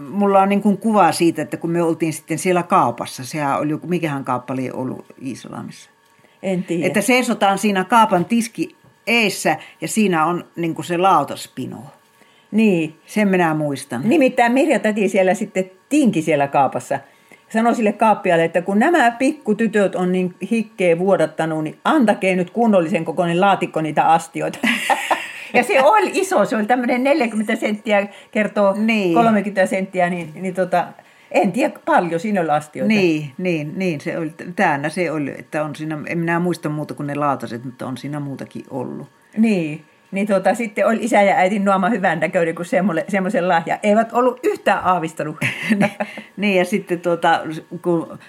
[0.10, 3.70] mulla on niin kuin kuva siitä, että kun me oltiin sitten siellä kaupassa, sehän oli
[3.70, 5.90] joku, mikähän kauppa oli ollut Iisalamissa.
[6.44, 6.88] En tiedä.
[6.88, 8.76] Että seisotaan siinä kaupan tiski
[9.08, 11.78] eessä ja siinä on niin kuin se lautaspino.
[12.52, 14.02] Niin, Sen minä muistan.
[14.04, 17.00] Nimittäin Mirja täti siellä sitten tinki siellä kaapassa.
[17.50, 23.06] Sanoi sille kaappialle, että kun nämä pikkutytöt on niin hikkeä vuodattanut, niin antakee nyt kunnollisen
[23.06, 24.60] kokoinen laatikko niitä astioita.
[25.54, 29.14] ja se oli iso, se oli tämmöinen 40 senttiä kertoo Niin.
[29.14, 30.88] 30 senttiä, niin, niin tota,
[31.34, 32.88] en tiedä paljon siinä oli astioita.
[32.88, 36.94] Niin, niin, niin, se oli, täynnä se oli, että on siinä, en minä muista muuta
[36.94, 39.08] kuin ne lautaset, mutta on siinä muutakin ollut.
[39.38, 39.86] Niin.
[40.12, 42.66] Niin tota, sitten oli isä ja äitin nuoma hyvän näköinen kuin
[43.08, 43.80] semmoisen lahja.
[43.84, 45.36] Eivät ollut yhtään aavistanut.
[46.38, 47.42] niin ja sitten tuota,
[47.82, 48.20] kun,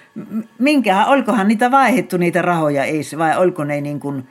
[0.59, 4.27] minkähän, olikohan niitä vaihdettu niitä rahoja, ei, vai oliko ne niin kuin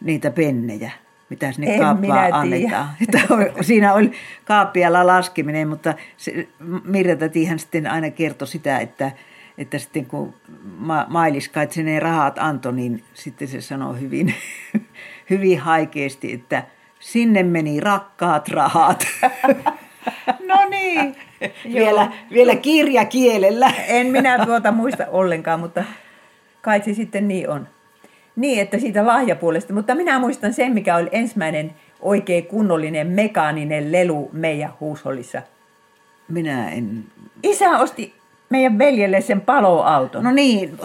[0.00, 0.90] niitä pennejä,
[1.34, 2.36] mitä sinne En tiedä.
[2.36, 2.88] annetaan.
[3.02, 4.12] Että siinä oli
[4.44, 6.48] kaappialla laskeminen, mutta se,
[6.84, 9.12] Mirja tätihän sitten aina kertoi sitä, että,
[9.58, 10.34] että sitten kun
[10.78, 14.34] ma- Mailiska, että se ne rahat antoi, niin sitten se sanoi hyvin,
[15.30, 16.62] hyvin haikeasti, että
[17.00, 19.06] sinne meni rakkaat rahat.
[20.48, 21.16] no niin.
[21.74, 23.72] vielä, vielä kirjakielellä.
[23.88, 25.84] En minä tuota muista ollenkaan, mutta
[26.62, 27.68] kai se sitten niin on.
[28.36, 29.72] Niin, että siitä lahjapuolesta.
[29.74, 35.42] Mutta minä muistan sen, mikä oli ensimmäinen oikein kunnollinen mekaaninen lelu meidän huushollissa.
[36.28, 37.04] Minä en...
[37.42, 38.14] Isä osti
[38.50, 40.24] meidän veljelle sen paloauton.
[40.24, 40.78] No niin,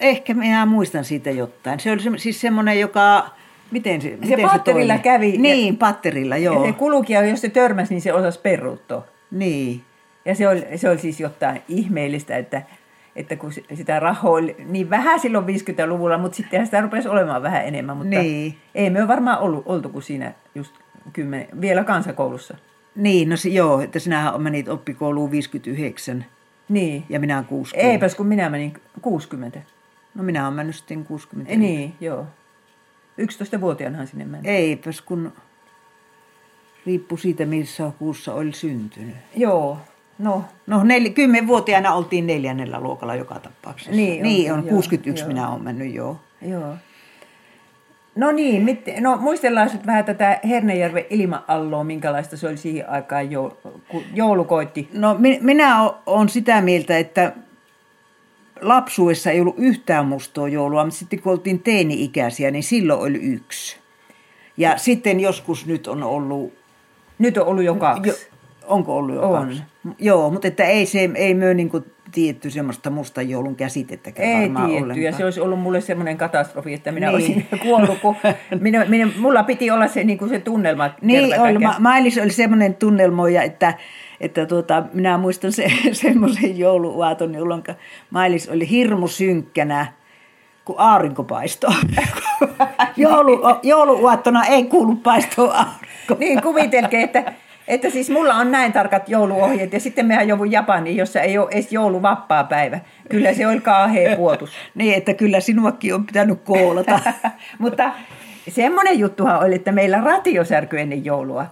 [0.00, 1.80] ehkä minä muistan siitä jotain.
[1.80, 3.30] Se oli se, siis semmoinen, joka...
[3.70, 5.02] Miten se, miten patterilla toimi?
[5.02, 6.66] kävi ja- Niin, patterilla, ja joo.
[6.66, 9.04] se kuluki, ja jos se törmäsi, niin se osasi peruuttaa.
[9.30, 9.80] Niin.
[10.24, 12.62] Ja se oli, se oli siis jotain ihmeellistä, että,
[13.16, 17.64] että kun sitä rahaa oli niin vähän silloin 50-luvulla, mutta sittenhän sitä rupesi olemaan vähän
[17.66, 17.96] enemmän.
[17.96, 18.58] Mutta Niin.
[18.74, 20.74] ei me ole varmaan ollut, oltu kuin siinä just
[21.12, 22.56] kymmenen, vielä kansakoulussa.
[22.96, 26.24] Niin, no se, joo, että sinähän menit oppikouluun 59
[26.68, 27.04] Niin.
[27.08, 27.90] ja minä 60.
[27.92, 29.60] Eipäs kun minä menin 60.
[30.14, 31.50] No minä olen mennyt sitten 60.
[31.52, 32.26] Ei, niin, joo.
[33.20, 34.48] 11-vuotiaanahan sinne meni.
[34.48, 35.32] Eipäs kun
[36.86, 39.16] riippuu siitä, missä kuussa oli syntynyt.
[39.36, 39.78] Joo,
[40.18, 43.92] no No, nel, kymmenvuotiaana oltiin neljännellä luokalla joka tapauksessa.
[43.92, 45.28] Niin niin on, on joo, 61 joo.
[45.28, 46.20] minä olen mennyt, joo.
[46.42, 46.74] Joo.
[48.16, 53.30] No niin, mit, no muistellaan nyt vähän tätä Hernejärven ilma-alloa, minkälaista se oli siihen aikaan,
[53.30, 53.56] joulu,
[53.88, 54.88] kun joulu koitti.
[54.92, 57.32] No mi- minä olen sitä mieltä, että
[58.60, 63.76] lapsuudessa ei ollut yhtään mustoa joulua, mutta sitten kun oltiin teini-ikäisiä, niin silloin oli yksi.
[64.56, 66.52] Ja sitten joskus nyt on ollut,
[67.18, 68.08] Nyt on ollut jo kaksi.
[68.10, 68.14] jo,
[68.66, 69.46] onko ollut jo On.
[69.46, 69.62] kaksi?
[69.98, 74.40] Joo, mutta että ei, se, ei myö niin kuin tietty semmoista mustan joulun käsitettäkään Ei
[74.42, 75.04] varmaan tietty, ollenkaan.
[75.04, 77.14] ja se olisi ollut mulle semmoinen katastrofi, että minä Niin.
[77.14, 78.16] olisin kuollut, kun
[78.60, 80.90] minä, minä, mulla piti olla se, niin kuin se tunnelma.
[81.02, 81.58] Niin, oli.
[81.58, 83.74] Ma- Mailis oli semmoinen tunnelmoija, että,
[84.20, 87.62] että tuota, minä muistan se, semmoisen jouluaaton, jolloin
[88.10, 89.86] Mailis oli hirmu synkkänä
[90.64, 91.72] kun aurinko paistoo.
[92.96, 96.16] Joulu, jouluuattona ei kuulu paistoa aurinko.
[96.18, 97.32] Niin, kuvitelkee, että,
[97.68, 101.48] että siis mulla on näin tarkat jouluohjeet ja sitten mehän joudun Japaniin, jossa ei ole
[101.50, 102.80] edes jouluvappaa päivä.
[103.10, 104.50] Kyllä se oli kaahea puotus.
[104.74, 107.00] niin, että kyllä sinuakin on pitänyt koolata.
[107.58, 107.90] Mutta
[108.48, 111.46] semmoinen juttuhan oli, että meillä ratio särkyi ennen joulua.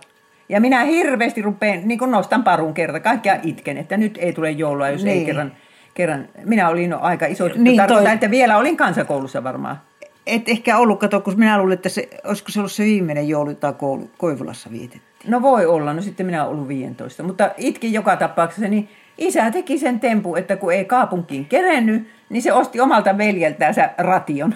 [0.48, 4.50] Ja minä hirveästi rupean, niin kuin nostan parun kerta, kaikkia itken, että nyt ei tule
[4.50, 5.18] joulua, jos niin.
[5.18, 5.52] ei kerran,
[5.94, 6.28] kerran.
[6.44, 8.12] Minä olin no aika iso tyttö, niin, toi...
[8.12, 9.80] että vielä olin kansakoulussa varmaan.
[10.26, 13.50] Et ehkä ollut, kato, kun minä luulen, että se, olisiko se ollut se viimeinen joulu,
[13.50, 15.13] jota koulu, Koivulassa vietettiin.
[15.26, 17.22] No voi olla, no sitten minä olen ollut 15.
[17.22, 22.42] Mutta itkin joka tapauksessa, niin isä teki sen tempu, että kun ei kaupunkiin kerennyt, niin
[22.42, 24.54] se osti omalta veljeltään ration.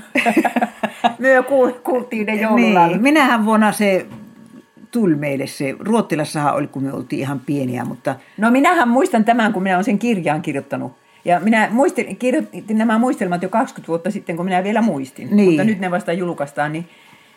[1.18, 1.42] Myö
[1.84, 2.92] kuultiin ne joululaulu.
[2.92, 3.02] Niin.
[3.02, 4.06] Minähän vuonna se
[4.90, 5.76] tuli meille se.
[5.78, 8.16] Ruottilassahan oli, kun me oltiin ihan pieniä, mutta...
[8.36, 10.92] No minähän muistan tämän, kun minä olen sen kirjaan kirjoittanut.
[11.24, 15.36] Ja minä muistin, kirjoitin nämä muistelmat jo 20 vuotta sitten, kun minä vielä muistin.
[15.36, 15.48] Niin.
[15.48, 16.88] Mutta nyt ne vasta julkaistaan, niin,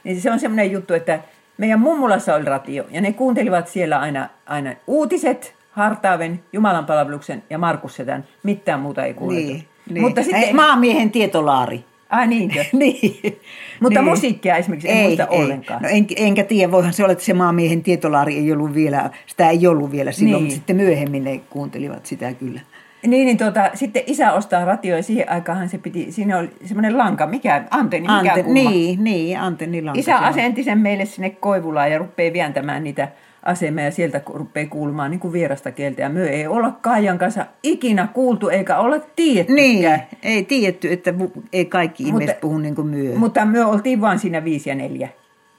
[0.04, 1.20] niin se on semmoinen juttu, että
[1.62, 2.84] meidän mummulassa oli ratio.
[2.91, 8.24] Ja ne kuuntelivat siellä aina, aina uutiset, Hartaaven, Jumalan palveluksen ja Markus Setän.
[8.43, 9.36] Mitään muuta ei kuultu.
[9.36, 10.02] Niin, niin.
[10.02, 10.41] Mutta sitten...
[10.41, 11.86] Hei, maamiehen tietolaari.
[12.10, 12.65] Ai niinkö?
[12.74, 13.39] niin.
[13.80, 14.10] Mutta niin.
[14.10, 15.39] musiikkia esimerkiksi en ei, muista ei.
[15.39, 15.82] ollenkaan.
[15.82, 19.50] No en, enkä tiedä, voihan se olla, että se maamiehen tietolaari ei ollut vielä, sitä
[19.50, 20.43] ei ollut vielä silloin, niin.
[20.43, 22.62] mutta sitten myöhemmin ne kuuntelivat sitä kyllä.
[23.08, 26.98] Niin, niin tuota, sitten isä ostaa ratio ja siihen aikaan se piti, siinä oli semmoinen
[26.98, 28.70] lanka, mikä, antenni, mikä Ante, kumma.
[28.70, 30.00] Niin, niin, antennilanka.
[30.00, 33.08] Isä asenti sen meille sinne Koivulaan ja rupeaa vientämään niitä
[33.44, 36.02] asemaa ja sieltä rupeaa kuulumaan niin kuin vierasta kieltä.
[36.02, 39.54] Ja me ei olla Kaijan kanssa ikinä kuultu eikä olla tiedetty.
[39.54, 41.14] Niin, ei tiedetty, että
[41.54, 43.16] ei kaikki ihmiset puhu niin kuin myö.
[43.16, 45.10] Mutta me oltiin vain siinä viisi ja neljä.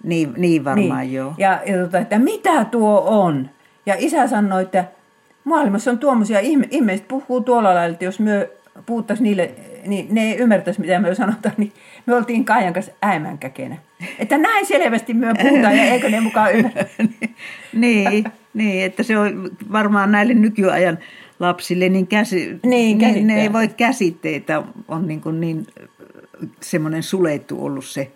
[0.04, 1.12] Niin, niin varmaan niin.
[1.12, 1.34] joo.
[1.38, 3.50] Ja, ja tota, että mitä tuo on?
[3.86, 4.84] Ja isä sanoi, että
[5.44, 8.50] maailmassa on tuommoisia ihme, ihmiset puhuu tuolla lailla, että jos me
[8.86, 9.50] puhuttaisiin niille,
[9.86, 11.72] niin ne ei ymmärtäisi, mitä me sanotaan, niin
[12.06, 13.76] me oltiin Kaijan kanssa äimänkäkenä.
[14.18, 16.84] Että näin selvästi me puhutaan ja eikö ne mukaan ymmärrä.
[17.72, 18.24] niin,
[18.54, 20.98] niin, että se on varmaan näille nykyajan
[21.40, 25.66] lapsille niin, käsi, niin, niin ne ei voi käsitteitä, on niin, kuin niin
[26.60, 28.10] semmoinen sulettu ollut se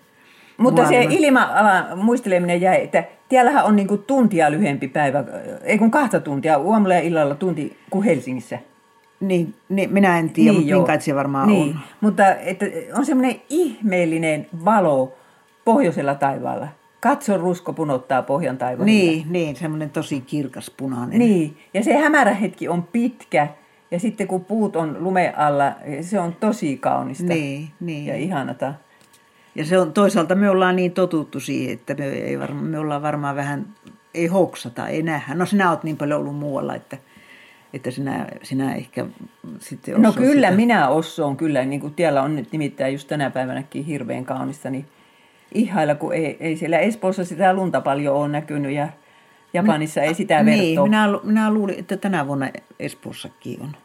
[0.57, 1.11] Mutta maailma.
[1.11, 1.49] se ilma
[1.97, 5.25] muisteleminen jäi, että Tiellähän on niin kuin tuntia lyhempi päivä,
[5.63, 8.59] ei kun kahta tuntia, aamulla ja illalla tunti kuin Helsingissä.
[9.21, 11.69] Niin, niin minä en tiedä, niin mutta niin se varmaan niin.
[11.69, 11.81] on.
[12.01, 15.15] Mutta että on semmoinen ihmeellinen valo
[15.65, 16.69] pohjoisella taivaalla.
[17.01, 18.85] Katso rusko punottaa pohjan taivaalla.
[18.85, 21.19] Niin, niin, semmoinen tosi kirkas punainen.
[21.19, 23.49] Niin, ja se hämärä hetki on pitkä.
[23.91, 28.07] Ja sitten kun puut on lume alla, se on tosi kaunista niin, niin.
[28.07, 28.75] ja ihanata.
[29.57, 33.03] Ja se on, toisaalta me ollaan niin totuttu siihen, että me, ei varma, me ollaan
[33.03, 33.67] varmaan vähän,
[34.15, 35.35] ei hoksata, ei nähdä.
[35.35, 36.99] No sinä olet niin paljon ollut muualla, että,
[37.73, 39.07] että sinä, sinä ehkä
[39.59, 40.57] sitten No kyllä, sitä.
[40.57, 44.87] minä ossoon kyllä, niin kuin tiellä on nyt nimittäin just tänä päivänäkin hirveän kaunista, niin
[45.55, 48.89] ihailla, kun ei, ei siellä Espoossa sitä lunta paljon ole näkynyt ja
[49.55, 50.53] Japanissa ei sitä vertoa.
[50.55, 53.77] Niin, minä, minä luulin, että tänä vuonna Espoossakin on.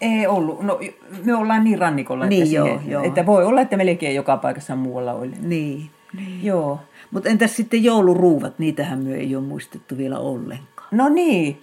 [0.00, 0.62] Ei ollut.
[0.62, 0.80] No,
[1.24, 3.04] me ollaan niin rannikolla, niin, että, joo, siihen, joo.
[3.04, 5.32] että voi olla, että melkein joka paikassa muualla oli.
[5.40, 5.90] Niin.
[6.16, 6.44] niin.
[6.44, 6.80] Joo.
[7.10, 10.88] Mutta entäs sitten jouluruuvat, niitähän me ei ole muistettu vielä ollenkaan.
[10.90, 11.60] No niin.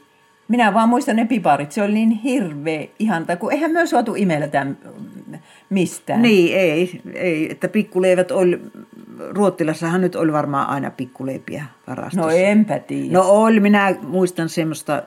[0.47, 1.71] Minä vaan muistan ne piparit.
[1.71, 4.65] Se oli niin hirveä ihanta, kun eihän myös suotu imeltä
[5.69, 6.21] mistään.
[6.21, 7.02] Niin, ei.
[7.13, 8.62] ei että pikkuleivät oli,
[9.30, 12.21] Ruottilassahan nyt oli varmaan aina pikkuleipiä varastossa.
[12.21, 13.13] No enpä tiedä.
[13.13, 15.04] No oli, minä muistan semmoista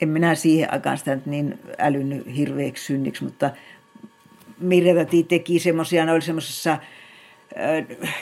[0.00, 3.50] en minä siihen aikaan sitä niin älynnyt hirveäksi synniksi, mutta
[4.60, 6.78] Mirja teki semmoisia, ne oli semmoisessa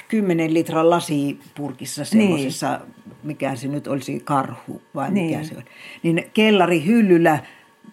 [0.09, 3.15] kymmenen litran lasipurkissa semmoisessa, niin.
[3.23, 5.39] mikä se nyt olisi, karhu vai niin.
[5.39, 5.65] mikä se oli.
[6.03, 7.39] Niin kellari hyllyllä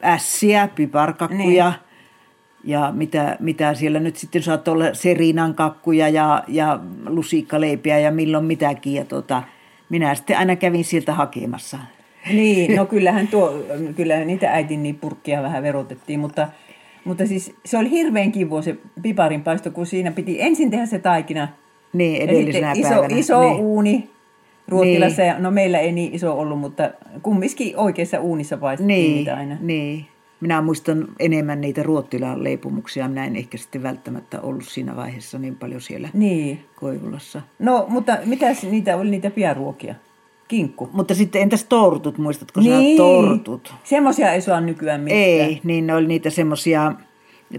[0.04, 1.80] ässiä, piparkakkuja niin.
[2.64, 8.46] ja mitä, mitä siellä nyt sitten saattoi olla serinan kakkuja ja, ja lusikkaleipiä ja milloin
[8.46, 8.94] mitäkin.
[8.94, 9.44] Ja tota,
[9.90, 11.80] minä sitten aina kävin sieltä hakemassa
[12.30, 13.54] niin, no kyllähän, tuo,
[13.96, 16.48] kyllähän niitä äitin niin purkkia vähän verotettiin, mutta,
[17.06, 21.00] mutta siis se oli hirveän kivu se piparin paisto, kun siinä piti ensin tehdä se
[21.00, 21.48] taikina.
[21.94, 23.18] Niin, edellisenä ja iso, päivänä.
[23.18, 23.62] iso niin.
[23.62, 24.10] uuni
[24.68, 25.44] Ruottilassa, niin.
[25.44, 29.58] no meillä ei niin iso ollut, mutta kumminkin oikeassa uunissa paistettiin niin, niitä aina.
[29.62, 30.06] Niin,
[30.42, 33.08] minä muistan enemmän niitä ruottilan leipomuksia.
[33.08, 36.60] Minä en ehkä sitten välttämättä ollut siinä vaiheessa niin paljon siellä niin.
[36.76, 37.42] Koivulassa.
[37.60, 39.96] No, mutta mitäs niitä oli niitä piaruokia?
[40.48, 40.90] Kinkku.
[40.94, 42.98] Mutta sitten entäs tortut, muistatko niin.
[42.98, 43.74] sä tortut?
[43.84, 45.22] Semmoisia ei saa nykyään mitään.
[45.22, 46.94] Ei, niin ne oli niitä semmoisia,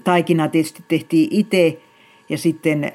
[0.05, 1.81] taikina tietysti tehtiin itse
[2.29, 2.93] ja sitten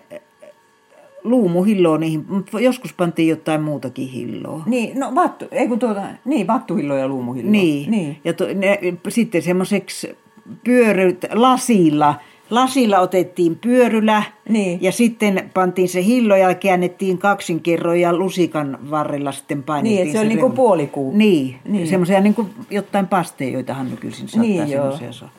[1.23, 4.63] luumuhilloa niihin, mutta joskus pantiin jotain muutakin hilloa.
[4.65, 7.51] Niin, no vattu, ei kun tuota, niin vattuhilloa ja luumuhilloa.
[7.51, 8.17] Niin, niin.
[8.23, 10.17] ja to, ne, sitten semmoiseksi
[10.63, 12.15] pyöryt lasilla
[12.49, 14.79] lasilla otettiin pyörylä Niin.
[14.81, 20.07] ja sitten pantiin se hillo ja käännettiin kaksin kerroin ja lusikan varrella sitten painettiin Niin,
[20.07, 20.55] että se oli reuna.
[20.55, 21.11] puolikuu.
[21.17, 21.73] Niin, Niin.
[21.73, 21.87] niin.
[21.87, 25.29] semmoisia niin kuin jotain pasteja, joitahan nykyisin saattaa Niin, niin, semmoisia saa.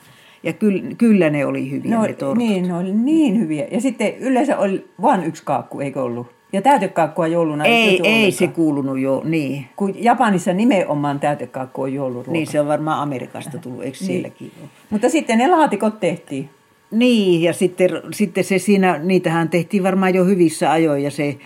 [0.42, 2.38] Ja kyllä, kyllä ne oli hyviä No, ne tortut.
[2.38, 3.66] niin, ne oli niin hyviä.
[3.70, 6.26] Ja sitten yleensä oli vain yksi kaakku, eikö ollut?
[6.52, 9.66] Ja täytekaakkua jouluna ei, syöty ei se kuulunut jo, niin.
[9.76, 12.30] Kun Japanissa nimenomaan täytekaakku on jouluruoka.
[12.30, 14.68] Niin se on varmaan Amerikasta tullut, eikö sielläkin ole?
[14.90, 16.48] Mutta sitten ne laatikot tehtiin.
[16.90, 21.36] Niin, ja sitten, sitten se siinä, niitähän tehtiin varmaan jo hyvissä ajoin ja se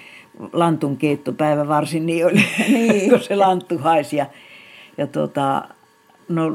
[0.52, 3.10] lantun keittopäivä varsin niin oli, Niin.
[3.10, 4.16] kun se lanttu haisi.
[4.16, 4.26] Ja,
[4.98, 5.62] ja tota,
[6.28, 6.50] no,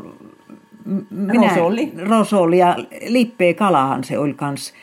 [0.86, 1.92] m- Rosolli.
[2.10, 2.76] Rosolli ja
[3.08, 4.74] lippee kalahan se oli kans.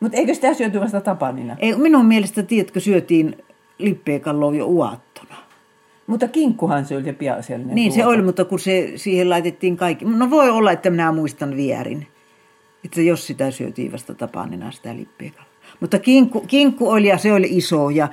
[0.00, 1.56] Mutta eikö sitä syöty vasta tapanina?
[1.58, 3.36] Ei, minun mielestä, tiedätkö, syötiin
[3.78, 5.34] lippee kalloa jo uattona.
[6.06, 7.04] Mutta kinkkuhan se oli
[7.40, 8.14] se Niin se ruoka.
[8.14, 10.04] oli, mutta kun se, siihen laitettiin kaikki.
[10.04, 12.06] No voi olla, että minä muistan vierin.
[12.86, 15.48] Että jos sitä syötiin vasta tapanina sitä lippiekalla.
[15.80, 18.08] Mutta kinkku, kinkku oli ja se oli iso ja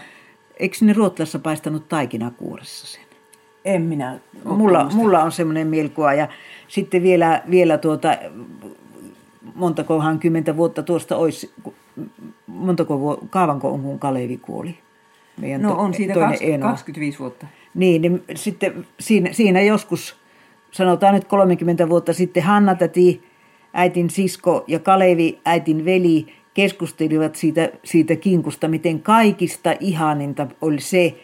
[0.59, 3.03] eikö ne Ruotlassa paistanut taikinakuuressa sen?
[3.65, 4.19] En minä.
[4.43, 6.27] Mulla, mulla on semmoinen mielikuva ja
[6.67, 8.17] sitten vielä, vielä tuota,
[9.55, 11.51] montakohan kymmentä vuotta tuosta olisi,
[12.47, 14.77] montako kaavanko on kun Kalevi kuoli?
[15.37, 16.67] Meidän No to- on siitä toinen 20, eno.
[16.67, 17.47] 25 vuotta.
[17.73, 20.15] Niin, niin sitten siinä, siinä joskus,
[20.71, 23.23] sanotaan nyt 30 vuotta sitten, Hanna täti,
[23.73, 31.15] äitin sisko ja Kalevi, äitin veli, keskustelivat siitä, siitä kinkusta, miten kaikista ihaninta oli se,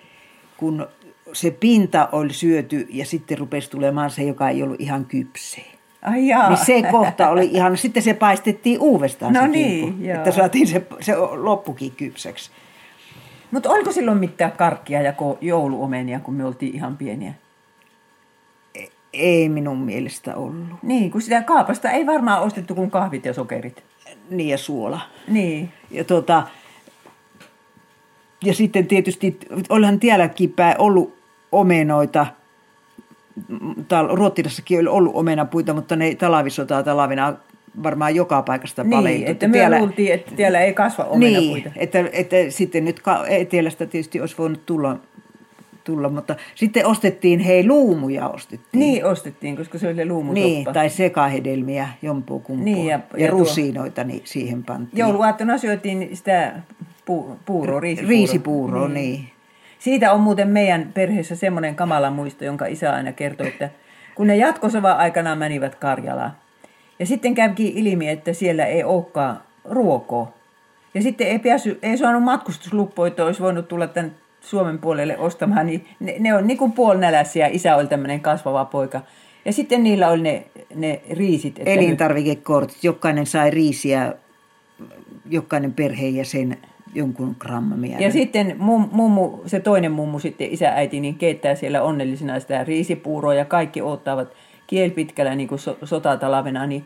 [0.58, 0.88] kun
[1.34, 5.62] se pinta oli syöty ja sitten rupesi tulemaan se, joka ei ollut ihan kypsä.
[6.02, 6.50] Ai jaa.
[6.50, 10.18] Niin se kohta oli ihan, sitten se paistettiin uudestaan No se niin, kinkku, joo.
[10.18, 12.52] että saatiin se, se loppukin kypsäksi.
[13.52, 17.34] Mutta oliko silloin mitään karkkia ja jouluomenia, kun me oltiin ihan pieniä?
[19.14, 20.84] Ei minun mielestä ollut.
[20.84, 23.84] Niin, kun sitä kaapasta ei varmaan ostettu kuin kahvit ja sokerit.
[24.30, 25.02] Niin ja suola.
[25.28, 25.70] Niin.
[25.92, 26.48] Ja, tuota,
[28.44, 31.18] ja sitten tietysti, olihan tielläkin päin ollut
[31.52, 32.26] omenoita.
[33.88, 37.34] Täällä Ruottirassakin oli ollut omenapuita, mutta ne talavisotaa talavina
[37.84, 39.32] varmaan joka paikasta Niin, paleltu.
[39.32, 41.70] että me luultiin, että siellä ei kasva omenapuita.
[41.70, 45.00] Niin, että, että sitten nyt etelästä tietysti olisi voinut tulla,
[45.84, 48.80] tulla, mutta sitten ostettiin, hei luumuja ostettiin.
[48.80, 50.48] Niin ostettiin, koska se oli luumutoppa.
[50.48, 52.44] Niin, tai sekahedelmiä, jompuu.
[52.48, 55.00] Niin, ja- ja, ja, rusinoita niin siihen pantiin.
[55.00, 56.54] Jouluaattona syötiin sitä
[56.86, 58.10] pu- puuroa, riisipuuroa.
[58.10, 58.94] Riisipuuroa, niin.
[59.12, 59.30] niin.
[59.80, 63.70] Siitä on muuten meidän perheessä semmoinen kamala muisto, jonka isä aina kertoi, että
[64.16, 66.32] kun ne jatkosovan aikana menivät Karjalaan.
[67.00, 70.34] Ja sitten kävikin ilmi, että siellä ei olekaan ruokoa.
[70.94, 75.66] Ja sitten ei, pääsy, ei saanut matkustusluppoa, että olisi voinut tulla tämän Suomen puolelle ostamaan.
[75.66, 77.48] Niin ne, ne on niin kuin puolinäläisiä.
[77.48, 79.02] Isä oli tämmöinen kasvava poika.
[79.46, 81.60] Ja sitten niillä oli ne, ne riisit.
[81.60, 84.14] Että Elintarvikekortit, jokainen sai riisiä,
[85.30, 86.58] jokainen perheenjäsen
[86.96, 88.02] jonkun grammamäärän.
[88.02, 92.64] Ja sitten mum, mummu, se toinen mummu sitten, isä äiti, niin keittää siellä onnellisena sitä
[92.64, 94.34] riisipuuroa ja kaikki odottavat
[94.68, 96.86] kielpitkällä niin kuin so, sotatalavena, niin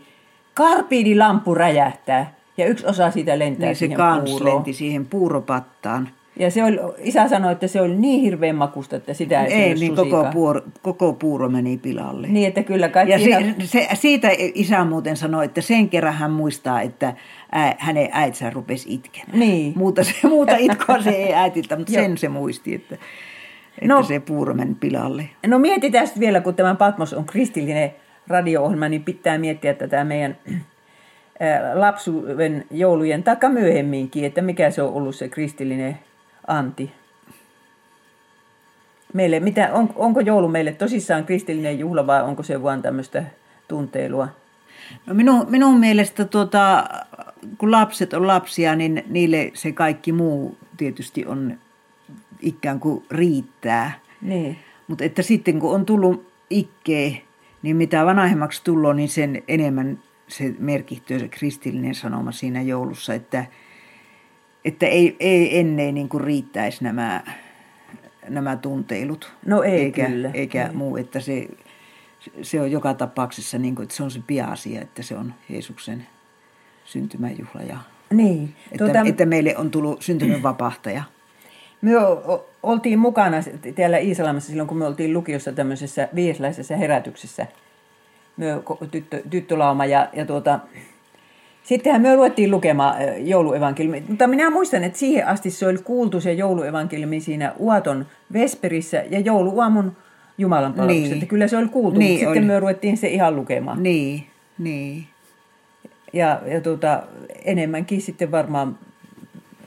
[0.53, 4.55] karpiidilampu räjähtää ja yksi osa siitä lentää niin se siihen kans puuroon.
[4.55, 6.09] lenti siihen puuropattaan.
[6.39, 9.74] Ja se oli, isä sanoi, että se oli niin hirveän makusta, että sitä ei, Ei,
[9.74, 12.28] niin koko puuro, koko puuro meni pilalle.
[12.28, 16.13] Niin, että kyllä kaikki Ja ihan- se, se, siitä isä muuten sanoi, että sen kerran
[16.13, 17.08] hän muistaa, että
[17.56, 19.39] ä, hänen äitsä rupesi itkemään.
[19.39, 19.74] Niin.
[19.76, 24.04] Muuta, se, muuta itkoa se ei äitiltä, mutta sen se muisti, että, että No.
[24.04, 25.30] se puuro meni pilalle.
[25.48, 27.91] No mietitään sitten vielä, kun tämä Patmos on kristillinen
[28.28, 30.38] radio-ohjelma, niin pitää miettiä tätä meidän
[31.39, 36.00] ää, lapsuuden joulujen, taikka myöhemminkin, että mikä se on ollut se kristillinen
[36.47, 36.91] anti.
[39.13, 43.23] Meille, mitä, on, onko joulu meille tosissaan kristillinen juhla vai onko se vain tämmöistä
[43.67, 44.27] tunteilua?
[45.06, 46.89] No minun, minun mielestä tuota,
[47.58, 51.58] kun lapset on lapsia, niin niille se kaikki muu tietysti on
[52.41, 53.99] ikään kuin riittää.
[54.21, 54.58] Niin.
[54.88, 57.12] Mutta että sitten kun on tullut ikkeä,
[57.62, 63.45] niin mitä vanhemmaksi tullut, niin sen enemmän se merkittyy se kristillinen sanoma siinä joulussa, että,
[64.65, 67.21] että ei, ei ennen niin kuin riittäisi nämä,
[68.29, 69.31] nämä tunteilut.
[69.46, 70.73] No ei eikä, kyllä, Eikä ei.
[70.73, 71.48] muu, että se,
[72.42, 76.08] se on joka tapauksessa, niin kuin, että se on se piasia, että se on Jeesuksen
[76.85, 77.77] syntymäjuhla ja
[78.13, 78.56] Niin.
[78.71, 81.04] että, tuota, että meille on tullut syntymän vapahtaja.
[81.81, 81.92] Me
[82.63, 83.37] oltiin mukana
[83.75, 87.48] täällä Iisalamassa silloin, kun me oltiin lukiossa tämmöisessä viiesläisessä herätyksessä.
[88.37, 88.46] Me
[88.92, 90.60] tyttö, tyttölauma ja, ja tuota,
[91.63, 94.03] sittenhän me luettiin lukemaan jouluevankeliumi.
[94.07, 99.19] Mutta minä muistan, että siihen asti se oli kuultu se jouluevankeliumi siinä Uaton Vesperissä ja
[99.19, 99.95] jouluaamun
[100.37, 101.09] Jumalan palveluksessa.
[101.09, 101.23] Niin.
[101.23, 102.47] Että Kyllä se oli kuultu, Niin mutta sitten oli.
[102.53, 103.83] me ruvettiin se ihan lukemaan.
[103.83, 104.23] Niin,
[104.59, 105.03] niin.
[106.13, 107.03] Ja, ja tuota,
[107.45, 108.77] enemmänkin sitten varmaan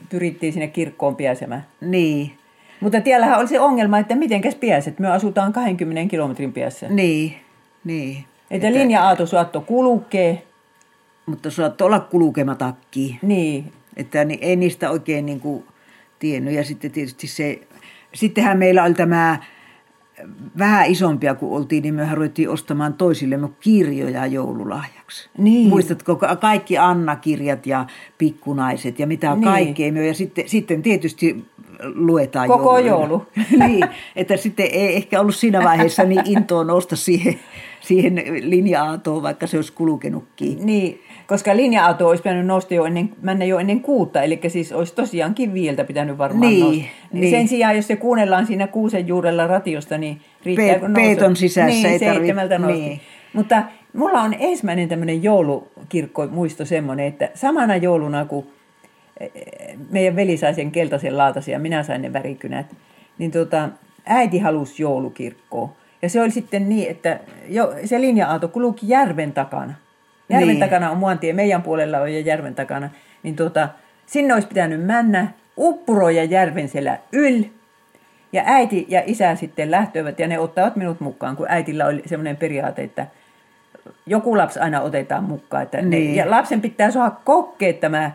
[0.09, 1.65] pyrittiin sinne kirkkoon pääsemään.
[1.81, 2.31] Niin,
[2.79, 4.99] Mutta tiellähän oli se ongelma, että mitenkäs pääset.
[4.99, 6.87] Me asutaan 20 kilometrin päässä.
[6.89, 7.33] niin,
[7.83, 8.23] niin.
[8.51, 10.43] Että linja-auto saatto kulkee.
[11.27, 13.19] Mutta saattoi olla kulkematakki.
[13.21, 15.63] Niin, Että ni- ei niistä oikein niin kuin
[16.19, 16.53] tiennyt.
[16.53, 17.59] Ja sitten tietysti se,
[18.13, 19.37] sittenhän meillä oli tämä
[20.57, 25.29] vähän isompia kuin oltiin, niin mehän ruvettiin ostamaan toisillemme kirjoja joululahjaksi.
[25.37, 25.69] Niin.
[25.69, 27.85] Muistatko ka- kaikki Anna-kirjat ja
[28.17, 29.43] pikkunaiset ja mitä Niin.
[29.43, 29.91] kaikkea.
[29.91, 31.45] me- Ja sitten, sitten tietysti
[31.83, 32.87] luetaan Koko jouluna.
[32.87, 33.25] joulu.
[33.67, 37.39] niin, että sitten ei ehkä ollut siinä vaiheessa niin intoa nousta siihen,
[37.81, 40.65] siihen linja-autoon, vaikka se olisi kulkenutkin.
[40.65, 44.95] Niin, koska linja-auto olisi pitänyt nousta jo ennen, mennä jo ennen kuutta, eli siis olisi
[44.95, 46.83] tosiaankin viiltä pitänyt varmaan Niin, nousta.
[47.13, 47.31] niin.
[47.31, 51.67] Sen sijaan, jos se kuunnellaan siinä kuusen juurella ratiosta, niin riittää Pe- kun peiton sisässä
[51.69, 52.73] niin, ei tarvi- seitsemältä nosti.
[52.81, 53.01] niin.
[53.33, 53.63] Mutta
[53.93, 58.47] mulla on ensimmäinen tämmöinen joulukirkko muisto semmoinen, että samana jouluna, kun
[59.19, 59.31] eh,
[59.89, 62.65] meidän veli sai sen keltaisen laatasen ja minä sain ne värikynät,
[63.17, 63.69] niin tota,
[64.05, 65.69] äiti halusi joulukirkkoon.
[66.01, 69.73] Ja se oli sitten niin, että jo, se linja-auto kulki järven takana.
[70.29, 70.59] Järven Niin.
[70.59, 72.89] takana on muantie, meidän puolella on ja järven takana.
[73.23, 73.69] Niin tota,
[74.05, 77.43] sinne olisi pitänyt mennä uppuroja järven siellä yl.
[78.33, 82.37] Ja äiti ja isä sitten lähtöivät ja ne ottavat minut mukaan, kun äitillä oli semmoinen
[82.37, 83.07] periaate, että
[84.05, 85.63] joku lapsi aina otetaan mukaan.
[85.63, 86.15] Että ne, Niin.
[86.15, 88.11] ja lapsen pitää saada kokea tämä,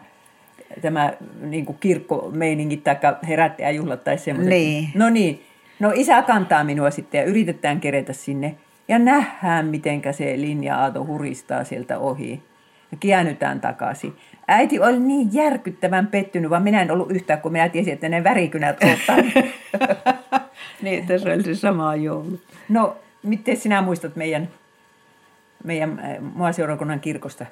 [0.83, 2.97] tämä niin kuin kirkkomeiningit tai
[3.29, 4.51] herättäjäjuhlat tai semmoiset.
[4.51, 4.89] Niin.
[4.95, 5.43] No niin,
[5.81, 8.55] no isä kantaa minua sitten ja yritetään kerätä sinne.
[8.89, 12.43] Ja nähdään, mitenkä se linja-auto huristaa sieltä ohi.
[12.93, 14.17] Ja käännytään takaisin.
[14.49, 18.25] Äiti oli niin järkyttävän pettynyt, vaan minä en ollut yhtään, kun minä tiesin, että ne
[18.25, 19.17] värikynät ottaa.
[20.83, 22.41] Niin, että se oli se sama joulu.
[22.69, 24.49] No, miten sinä muistat meidän,
[25.65, 27.47] meidän äh, maaseurakunnan kirkosta?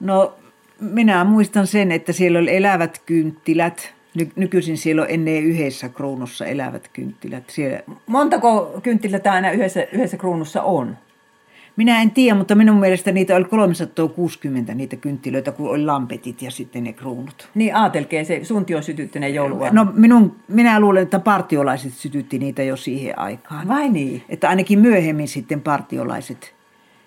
[0.00, 0.34] No,
[0.80, 3.94] minä muistan sen, että siellä oli elävät kynttilät.
[4.18, 7.44] Ny- nykyisin siellä on ennen yhdessä kruunussa elävät kynttilät.
[7.50, 7.80] Siellä...
[8.06, 10.96] Montako kynttilää aina yhdessä, yhdessä kruunussa on?
[11.76, 16.50] Minä en tiedä, mutta minun mielestä niitä oli 360 niitä kynttilöitä, kun oli lampetit ja
[16.50, 17.48] sitten ne kruunut.
[17.54, 19.70] Niin aatelkee se sunti on sytyttyneen joulua.
[19.70, 23.68] No minun, minä luulen, että partiolaiset sytytti niitä jo siihen aikaan.
[23.68, 24.22] Vai niin?
[24.28, 26.54] Että ainakin myöhemmin sitten partiolaiset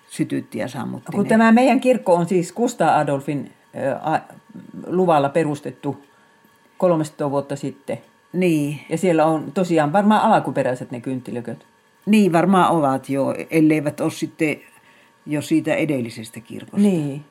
[0.08, 1.28] sytytti ja sammutti Kun ne.
[1.28, 3.50] tämä meidän kirkko on siis Kustaa Adolfin
[4.06, 4.22] äh,
[4.86, 6.04] luvalla perustettu
[6.82, 7.98] 300 vuotta sitten.
[8.32, 11.66] Niin, Ja siellä on tosiaan varmaan alkuperäiset ne kynttilököt.
[12.06, 14.56] niin varmaan ovat jo, elleivät ole sitten
[15.26, 16.76] jo siitä edellisestä kirkosta.
[16.88, 17.24] Niin.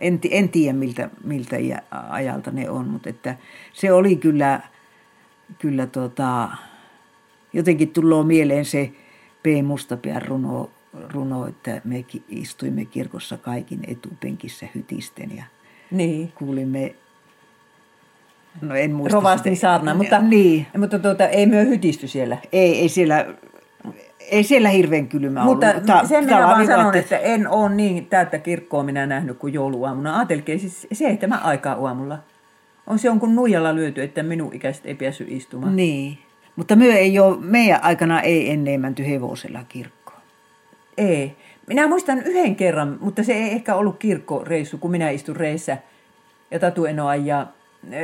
[0.00, 1.56] En, en tiedä, miltä, miltä
[2.10, 3.36] ajalta ne on, mutta että
[3.72, 4.60] se oli kyllä,
[5.58, 6.48] kyllä tota,
[7.52, 8.92] jotenkin tullut mieleen se
[9.42, 9.46] P.
[9.66, 10.70] Mustapään runo,
[11.12, 15.44] runo, että me istuimme kirkossa kaikin etupenkissä hytisten ja
[15.90, 16.32] Niin.
[16.32, 16.94] kuulimme,
[18.60, 19.60] no en muista Rovastin sitä.
[19.68, 22.36] saarna, mutta, Niin, mutta tuota, ei myö hytisty siellä.
[22.52, 23.26] ei, ei siellä,
[24.30, 25.86] ei siellä hirveän kylmä Mutta ollut.
[25.86, 30.16] Ta- sen minä vaan sanon, että en ole niin täyttä kirkkoa minä nähnyt kuin jouluaamuna.
[30.18, 32.18] Ajatelkee siis seitsemän aikaa aamulla.
[32.86, 35.76] On se on kuin nuijalla lyöty, että minun ikäiset ei päässyt istumaan.
[35.76, 36.18] Niin,
[36.56, 40.18] mutta myö ei ole, meidän aikana ei ennen menty hevosella kirkkoon.
[40.98, 41.36] Ei.
[41.66, 45.78] Minä muistan yhden kerran, mutta se ei ehkä ollut kirkkoreissu, kun minä istun reissä
[46.50, 46.94] ja Tatu eh,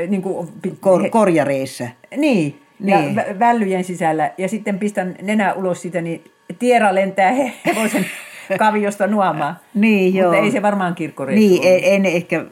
[0.08, 0.48] niin kuin,
[0.80, 1.84] Kor- korjareissa.
[2.16, 3.16] Niin, ja Niin.
[3.16, 4.30] vä- vällyjen sisällä.
[4.38, 6.24] Ja sitten pistän nenä ulos siitä, niin
[6.58, 8.06] tiera lentää he- hevosen
[8.58, 9.56] kaviosta nuomaan.
[9.74, 10.30] Niin, joo.
[10.32, 11.64] Mutta ei se varmaan kirkkoreissu Niin, ollut.
[11.84, 12.44] ei, en ehkä,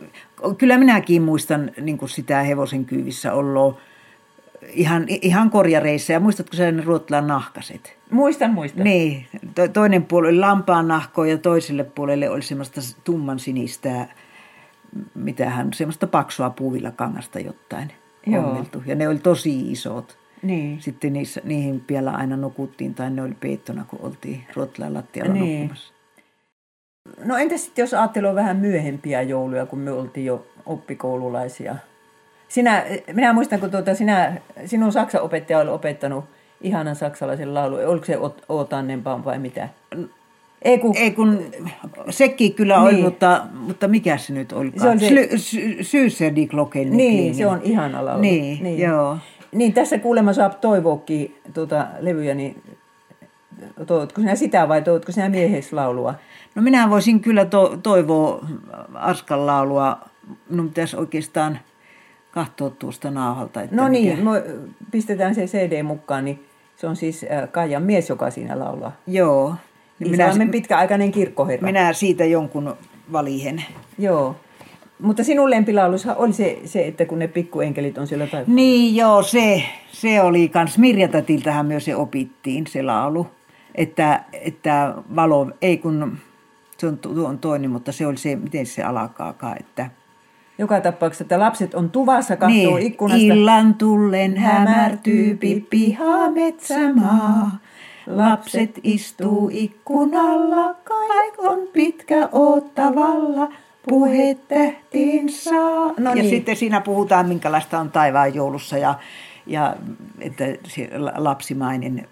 [0.59, 3.79] kyllä minäkin muistan niin sitä hevosen kyyvissä ollut
[4.73, 6.13] ihan, ihan korjareissa.
[6.13, 7.97] Ja muistatko sä ne ruotlan nahkaset?
[8.11, 8.85] Muistan, muistan.
[8.85, 14.07] Niin, to, toinen puoli oli lampaan nahkoa ja toiselle puolelle oli semmoista tumman sinistä,
[15.15, 17.93] mitähän, semmoista paksua puuvilla kangasta jotain
[18.27, 18.45] Joo.
[18.45, 18.83] ommeltu.
[18.87, 20.19] Ja ne oli tosi isot.
[20.43, 20.81] Niin.
[20.81, 25.61] Sitten niissä, niihin vielä aina nukuttiin tai ne oli peittona, kun oltiin Rotlaan lattialla Niin.
[25.61, 25.95] nukkumassa.
[27.25, 31.77] No entäs sitten, jos ajattelee vähän myöhempiä jouluja, kun me oltiin jo oppikoululaisia?
[32.49, 34.37] Sinä, minä muistan, kun tuota, sinä,
[34.67, 36.25] sinun saksan opettaja oli opettanut
[36.61, 37.87] ihanan saksalaisen laulun.
[37.87, 39.69] Oliko se Ot- Otannenbaum vai mitä?
[40.65, 41.39] Ei kun, Ei kun,
[42.11, 43.05] sekin kyllä oli, Niin.
[43.05, 44.91] mutta, mutta mikä se nyt Se olikaan?
[44.91, 45.83] on se- sy-
[46.97, 48.21] niin, se on ihana laulu.
[48.21, 49.19] Niin, joo.
[49.53, 52.63] Niin, tässä kuulemma saa toivoakin tuota levyjä, niin
[53.87, 56.15] toivotko sinä sitä vai toivotko sinä mieheslaulua?
[56.55, 58.47] No minä voisin kyllä to- toivoa
[58.95, 59.99] Arskan laulua.
[60.51, 61.59] Minun pitäisi oikeastaan
[62.31, 63.63] katsoa tuosta nauhalta.
[63.63, 64.43] Että No niin, mikä- me
[64.91, 66.45] pistetään se CD mukaan, niin
[66.77, 68.93] se on siis äh, Kaijan mies, joka siinä laulaa.
[69.07, 69.55] Joo.
[70.03, 71.67] Niin Minä, minä, Isämme pitkäaikainen kirkkoherra.
[71.67, 72.77] minä siitä jonkun
[73.13, 73.65] valihen.
[73.99, 74.37] Joo.
[74.99, 78.55] Mutta sinun lempilaulushan oli se, se, että kun ne pikkuenkelit on siellä taivaalla.
[78.55, 80.79] Niin joo, se, se oli kans.
[80.79, 83.27] Mirja Tatiltähän myös se opittiin, se laulu.
[83.75, 86.19] Että, että valo, ei kun,
[86.79, 89.91] se on, tuo on toinen, mutta se oli se, miten se alkaakaan, että...
[90.59, 93.25] Joka tapauksessa, että lapset on tuvassa, katsoo niin, ikkunasta.
[93.25, 95.39] Illan tullen hämärtyy
[95.71, 97.51] piha metsämaa.
[98.07, 103.53] Lapset istuu ikkunalla, kaik on pitkä oottavalla
[103.89, 105.95] puhe tähtiin saa.
[105.99, 106.31] No ja niin.
[106.31, 108.95] sitten siinä puhutaan, minkälaista on taivaan joulussa ja,
[109.47, 109.77] ja
[110.21, 112.09] että se lapsimainen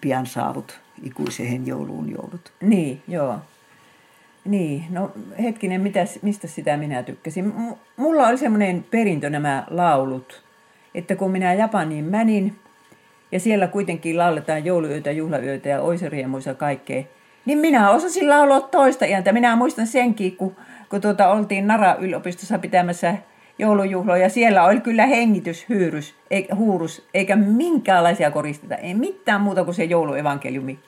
[0.00, 2.52] pian saavut ikuiseen jouluun joulut.
[2.60, 3.38] Niin, joo.
[4.44, 5.12] Niin, no
[5.42, 7.52] hetkinen, mitäs, mistä sitä minä tykkäsin?
[7.96, 10.42] mulla oli semmoinen perintö nämä laulut,
[10.94, 12.56] että kun minä Japaniin menin,
[13.32, 17.02] ja siellä kuitenkin lauletaan jouluyötä, juhlayöitä ja oiseriemuissa kaikkea,
[17.44, 19.32] niin minä osasin laulaa toista iäntä.
[19.32, 20.56] Minä muistan senkin, kun
[20.90, 23.14] kun tuota, oltiin Nara-yliopistossa pitämässä
[23.58, 24.28] joulujuhloja.
[24.28, 28.74] Siellä oli kyllä hengityshyyrys, ei, huurus, eikä minkäänlaisia koristeita.
[28.74, 30.78] Ei mitään muuta kuin se jouluevankeliumi.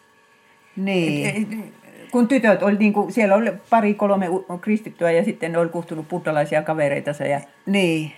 [0.76, 1.28] Niin.
[1.28, 1.58] Et, et,
[2.10, 4.26] kun tytöt oli, niin kuin, siellä oli pari kolme
[4.60, 7.10] kristittyä ja sitten ne oli kuhtunut buddhalaisia kavereita.
[7.10, 8.12] Ja, niin.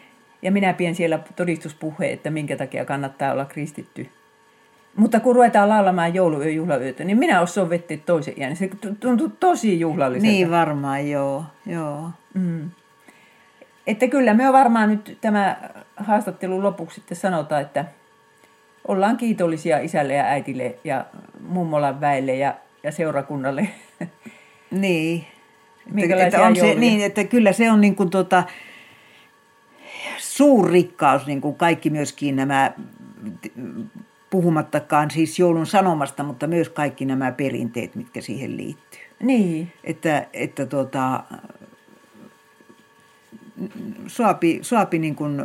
[0.44, 4.08] Ja minä pien siellä todistuspuhe, että minkä takia kannattaa olla kristitty.
[4.96, 8.56] Mutta kun ruvetaan laulamaan jouluyö juhlayötä, niin minä osaan vettä toisen iän.
[8.56, 8.70] Se
[9.00, 10.32] tuntuu tosi juhlalliselta.
[10.32, 11.44] Niin varmaan, joo.
[11.66, 12.10] joo.
[12.34, 12.70] Mm.
[13.86, 15.56] Että kyllä me on varmaan nyt tämä
[15.96, 17.84] haastattelun lopuksi sitten sanotaan, että
[18.88, 21.04] ollaan kiitollisia isälle ja äitille ja
[21.48, 23.68] mummolan väelle ja, ja seurakunnalle.
[24.70, 25.24] Niin.
[25.96, 28.42] Että, että on se, niin, että kyllä se on niin kuin tuota,
[30.36, 32.72] suurrikkaus, niin kuin kaikki myöskin nämä
[34.30, 39.00] puhumattakaan siis joulun sanomasta, mutta myös kaikki nämä perinteet, mitkä siihen liittyy.
[39.22, 39.72] Niin.
[39.84, 41.22] Että, että tuota,
[44.06, 45.42] suopi, suopi niin kuin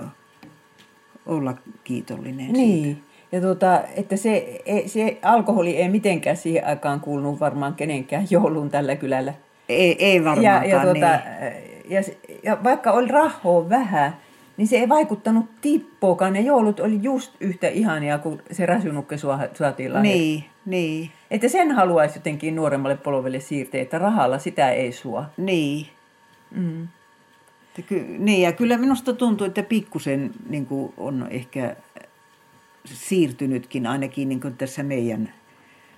[1.25, 2.83] olla kiitollinen Niin.
[2.83, 3.01] Siitä.
[3.31, 8.95] Ja tuota, että se, se alkoholi ei mitenkään siihen aikaan kuulunut varmaan kenenkään jouluun tällä
[8.95, 9.33] kylällä.
[9.69, 11.83] Ei, ei varmaankaan, ja, ja, tuota, niin.
[11.89, 12.01] ja,
[12.43, 14.15] ja vaikka oli rahoa vähän,
[14.59, 16.33] niin se ei vaikuttanut tippoakaan.
[16.33, 19.15] Ne joulut oli just yhtä ihania kuin se räsynukke
[19.53, 20.17] saatiin lahjaksi.
[20.17, 21.11] Niin, niin.
[21.31, 25.25] Että sen haluaisi jotenkin nuoremmalle polvelle siirtää, että rahalla sitä ei sua.
[25.37, 25.87] Niin.
[26.51, 26.87] Mm.
[27.87, 31.75] Ky- niin, ja kyllä minusta tuntuu, että pikkusen niin on ehkä
[32.85, 35.33] siirtynytkin ainakin niin tässä meidän,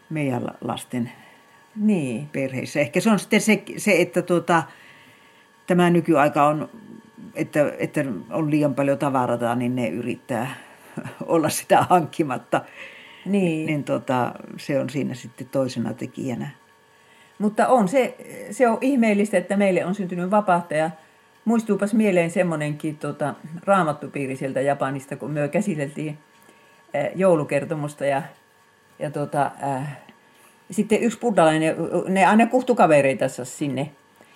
[0.10, 1.12] meidän lasten
[1.76, 2.28] niin.
[2.28, 2.80] perheissä.
[2.80, 4.64] Ehkä se on sitten se, se että tuota,
[5.68, 6.70] tämä nykyaika on
[7.36, 10.56] että, että on liian paljon tavarata, niin ne yrittää
[11.26, 12.62] olla sitä hankkimatta.
[13.26, 13.66] Niin.
[13.66, 16.50] niin tota, se on siinä sitten toisena tekijänä.
[17.40, 18.16] Mutta on se,
[18.52, 20.92] se on ihmeellistä, että meille on syntynyt vapahtaja.
[21.46, 23.34] Muistuupas mieleen semmoinenkin tota,
[23.66, 26.18] raamattupiiri sieltä Japanista, kun me käsiteltiin
[26.96, 28.22] äh, joulukertomusta ja,
[29.00, 29.98] ja tota, äh,
[30.72, 31.76] sitten yksi buddhalainen,
[32.08, 33.92] ne aina kuhtukavereita sinne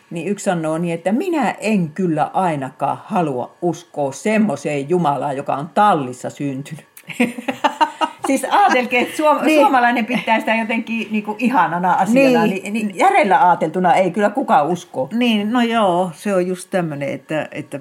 [0.10, 5.70] niin yksi sanoo niin, että minä en kyllä ainakaan halua uskoa semmoiseen Jumalaan, joka on
[5.74, 6.86] tallissa syntynyt.
[8.28, 9.62] siis ajatelkeen, että suom- niin.
[9.62, 12.64] suomalainen pitää sitä jotenkin niin kuin ihanana asiana, niin.
[12.64, 15.10] Niin, niin järjellä ajateltuna ei kyllä kukaan usko.
[15.14, 17.80] Niin, no joo, se on just tämmöinen, että, että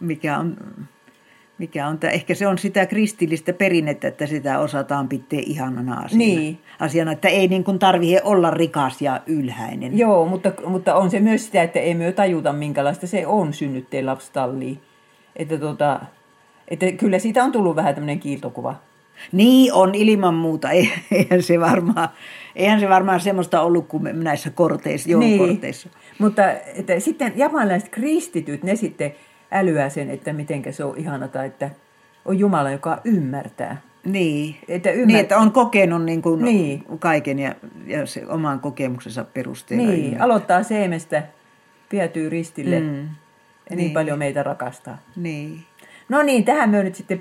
[0.00, 0.56] mikä on
[1.60, 6.18] mikä on, ehkä se on sitä kristillistä perinnettä, että sitä osataan pitää ihanana asiana.
[6.18, 6.58] Niin.
[6.78, 9.98] asiana että ei niin kuin tarvitse olla rikas ja ylhäinen.
[9.98, 14.06] Joo, mutta, mutta on se myös sitä, että ei me tajuta, minkälaista se on synnytteen
[14.06, 14.80] lapsitalliin.
[15.36, 16.00] Että, tota,
[16.68, 18.74] että kyllä siitä on tullut vähän tämmöinen kiiltokuva.
[19.32, 20.70] Niin on ilman muuta.
[21.10, 22.08] Eihän se varmaan,
[22.56, 25.88] eihän se varmaan semmoista ollut kuin näissä korteissa, joulukorteissa.
[25.88, 29.14] Niin, mutta että sitten japanilaiset kristityt, ne sitten
[29.52, 31.70] älyää sen, että miten se on ihanata, että
[32.24, 33.82] on Jumala, joka ymmärtää.
[34.04, 35.06] Niin, että, ymmär...
[35.06, 36.84] niin, että on kokenut niin kuin niin.
[36.98, 37.54] kaiken ja,
[37.86, 39.86] ja se oman kokemuksensa perusteella.
[39.86, 40.24] Niin, ymmärtää.
[40.24, 41.22] aloittaa seemestä,
[41.88, 42.86] piätyy ristille mm.
[42.86, 42.96] ja
[43.70, 44.98] niin, niin paljon meitä rakastaa.
[45.16, 45.64] Niin.
[46.10, 47.20] No niin, tähän me nyt sitten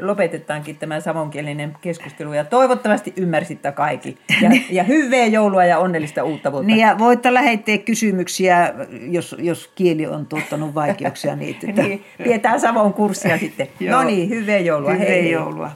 [0.00, 4.18] lopetetaankin tämä savonkielinen keskustelu ja toivottavasti ymmärsitte kaikki.
[4.42, 6.66] Ja, ja hyvää joulua ja onnellista uutta vuotta.
[6.66, 8.74] Niin ja voitte lähettää kysymyksiä,
[9.10, 11.36] jos, jos kieli on tuottanut vaikeuksia.
[11.36, 11.82] Niin, että...
[11.88, 13.68] niin, pidetään Savon kurssia sitten.
[13.90, 14.92] no niin, hyvää joulua.
[14.92, 15.70] Hyvää joulua.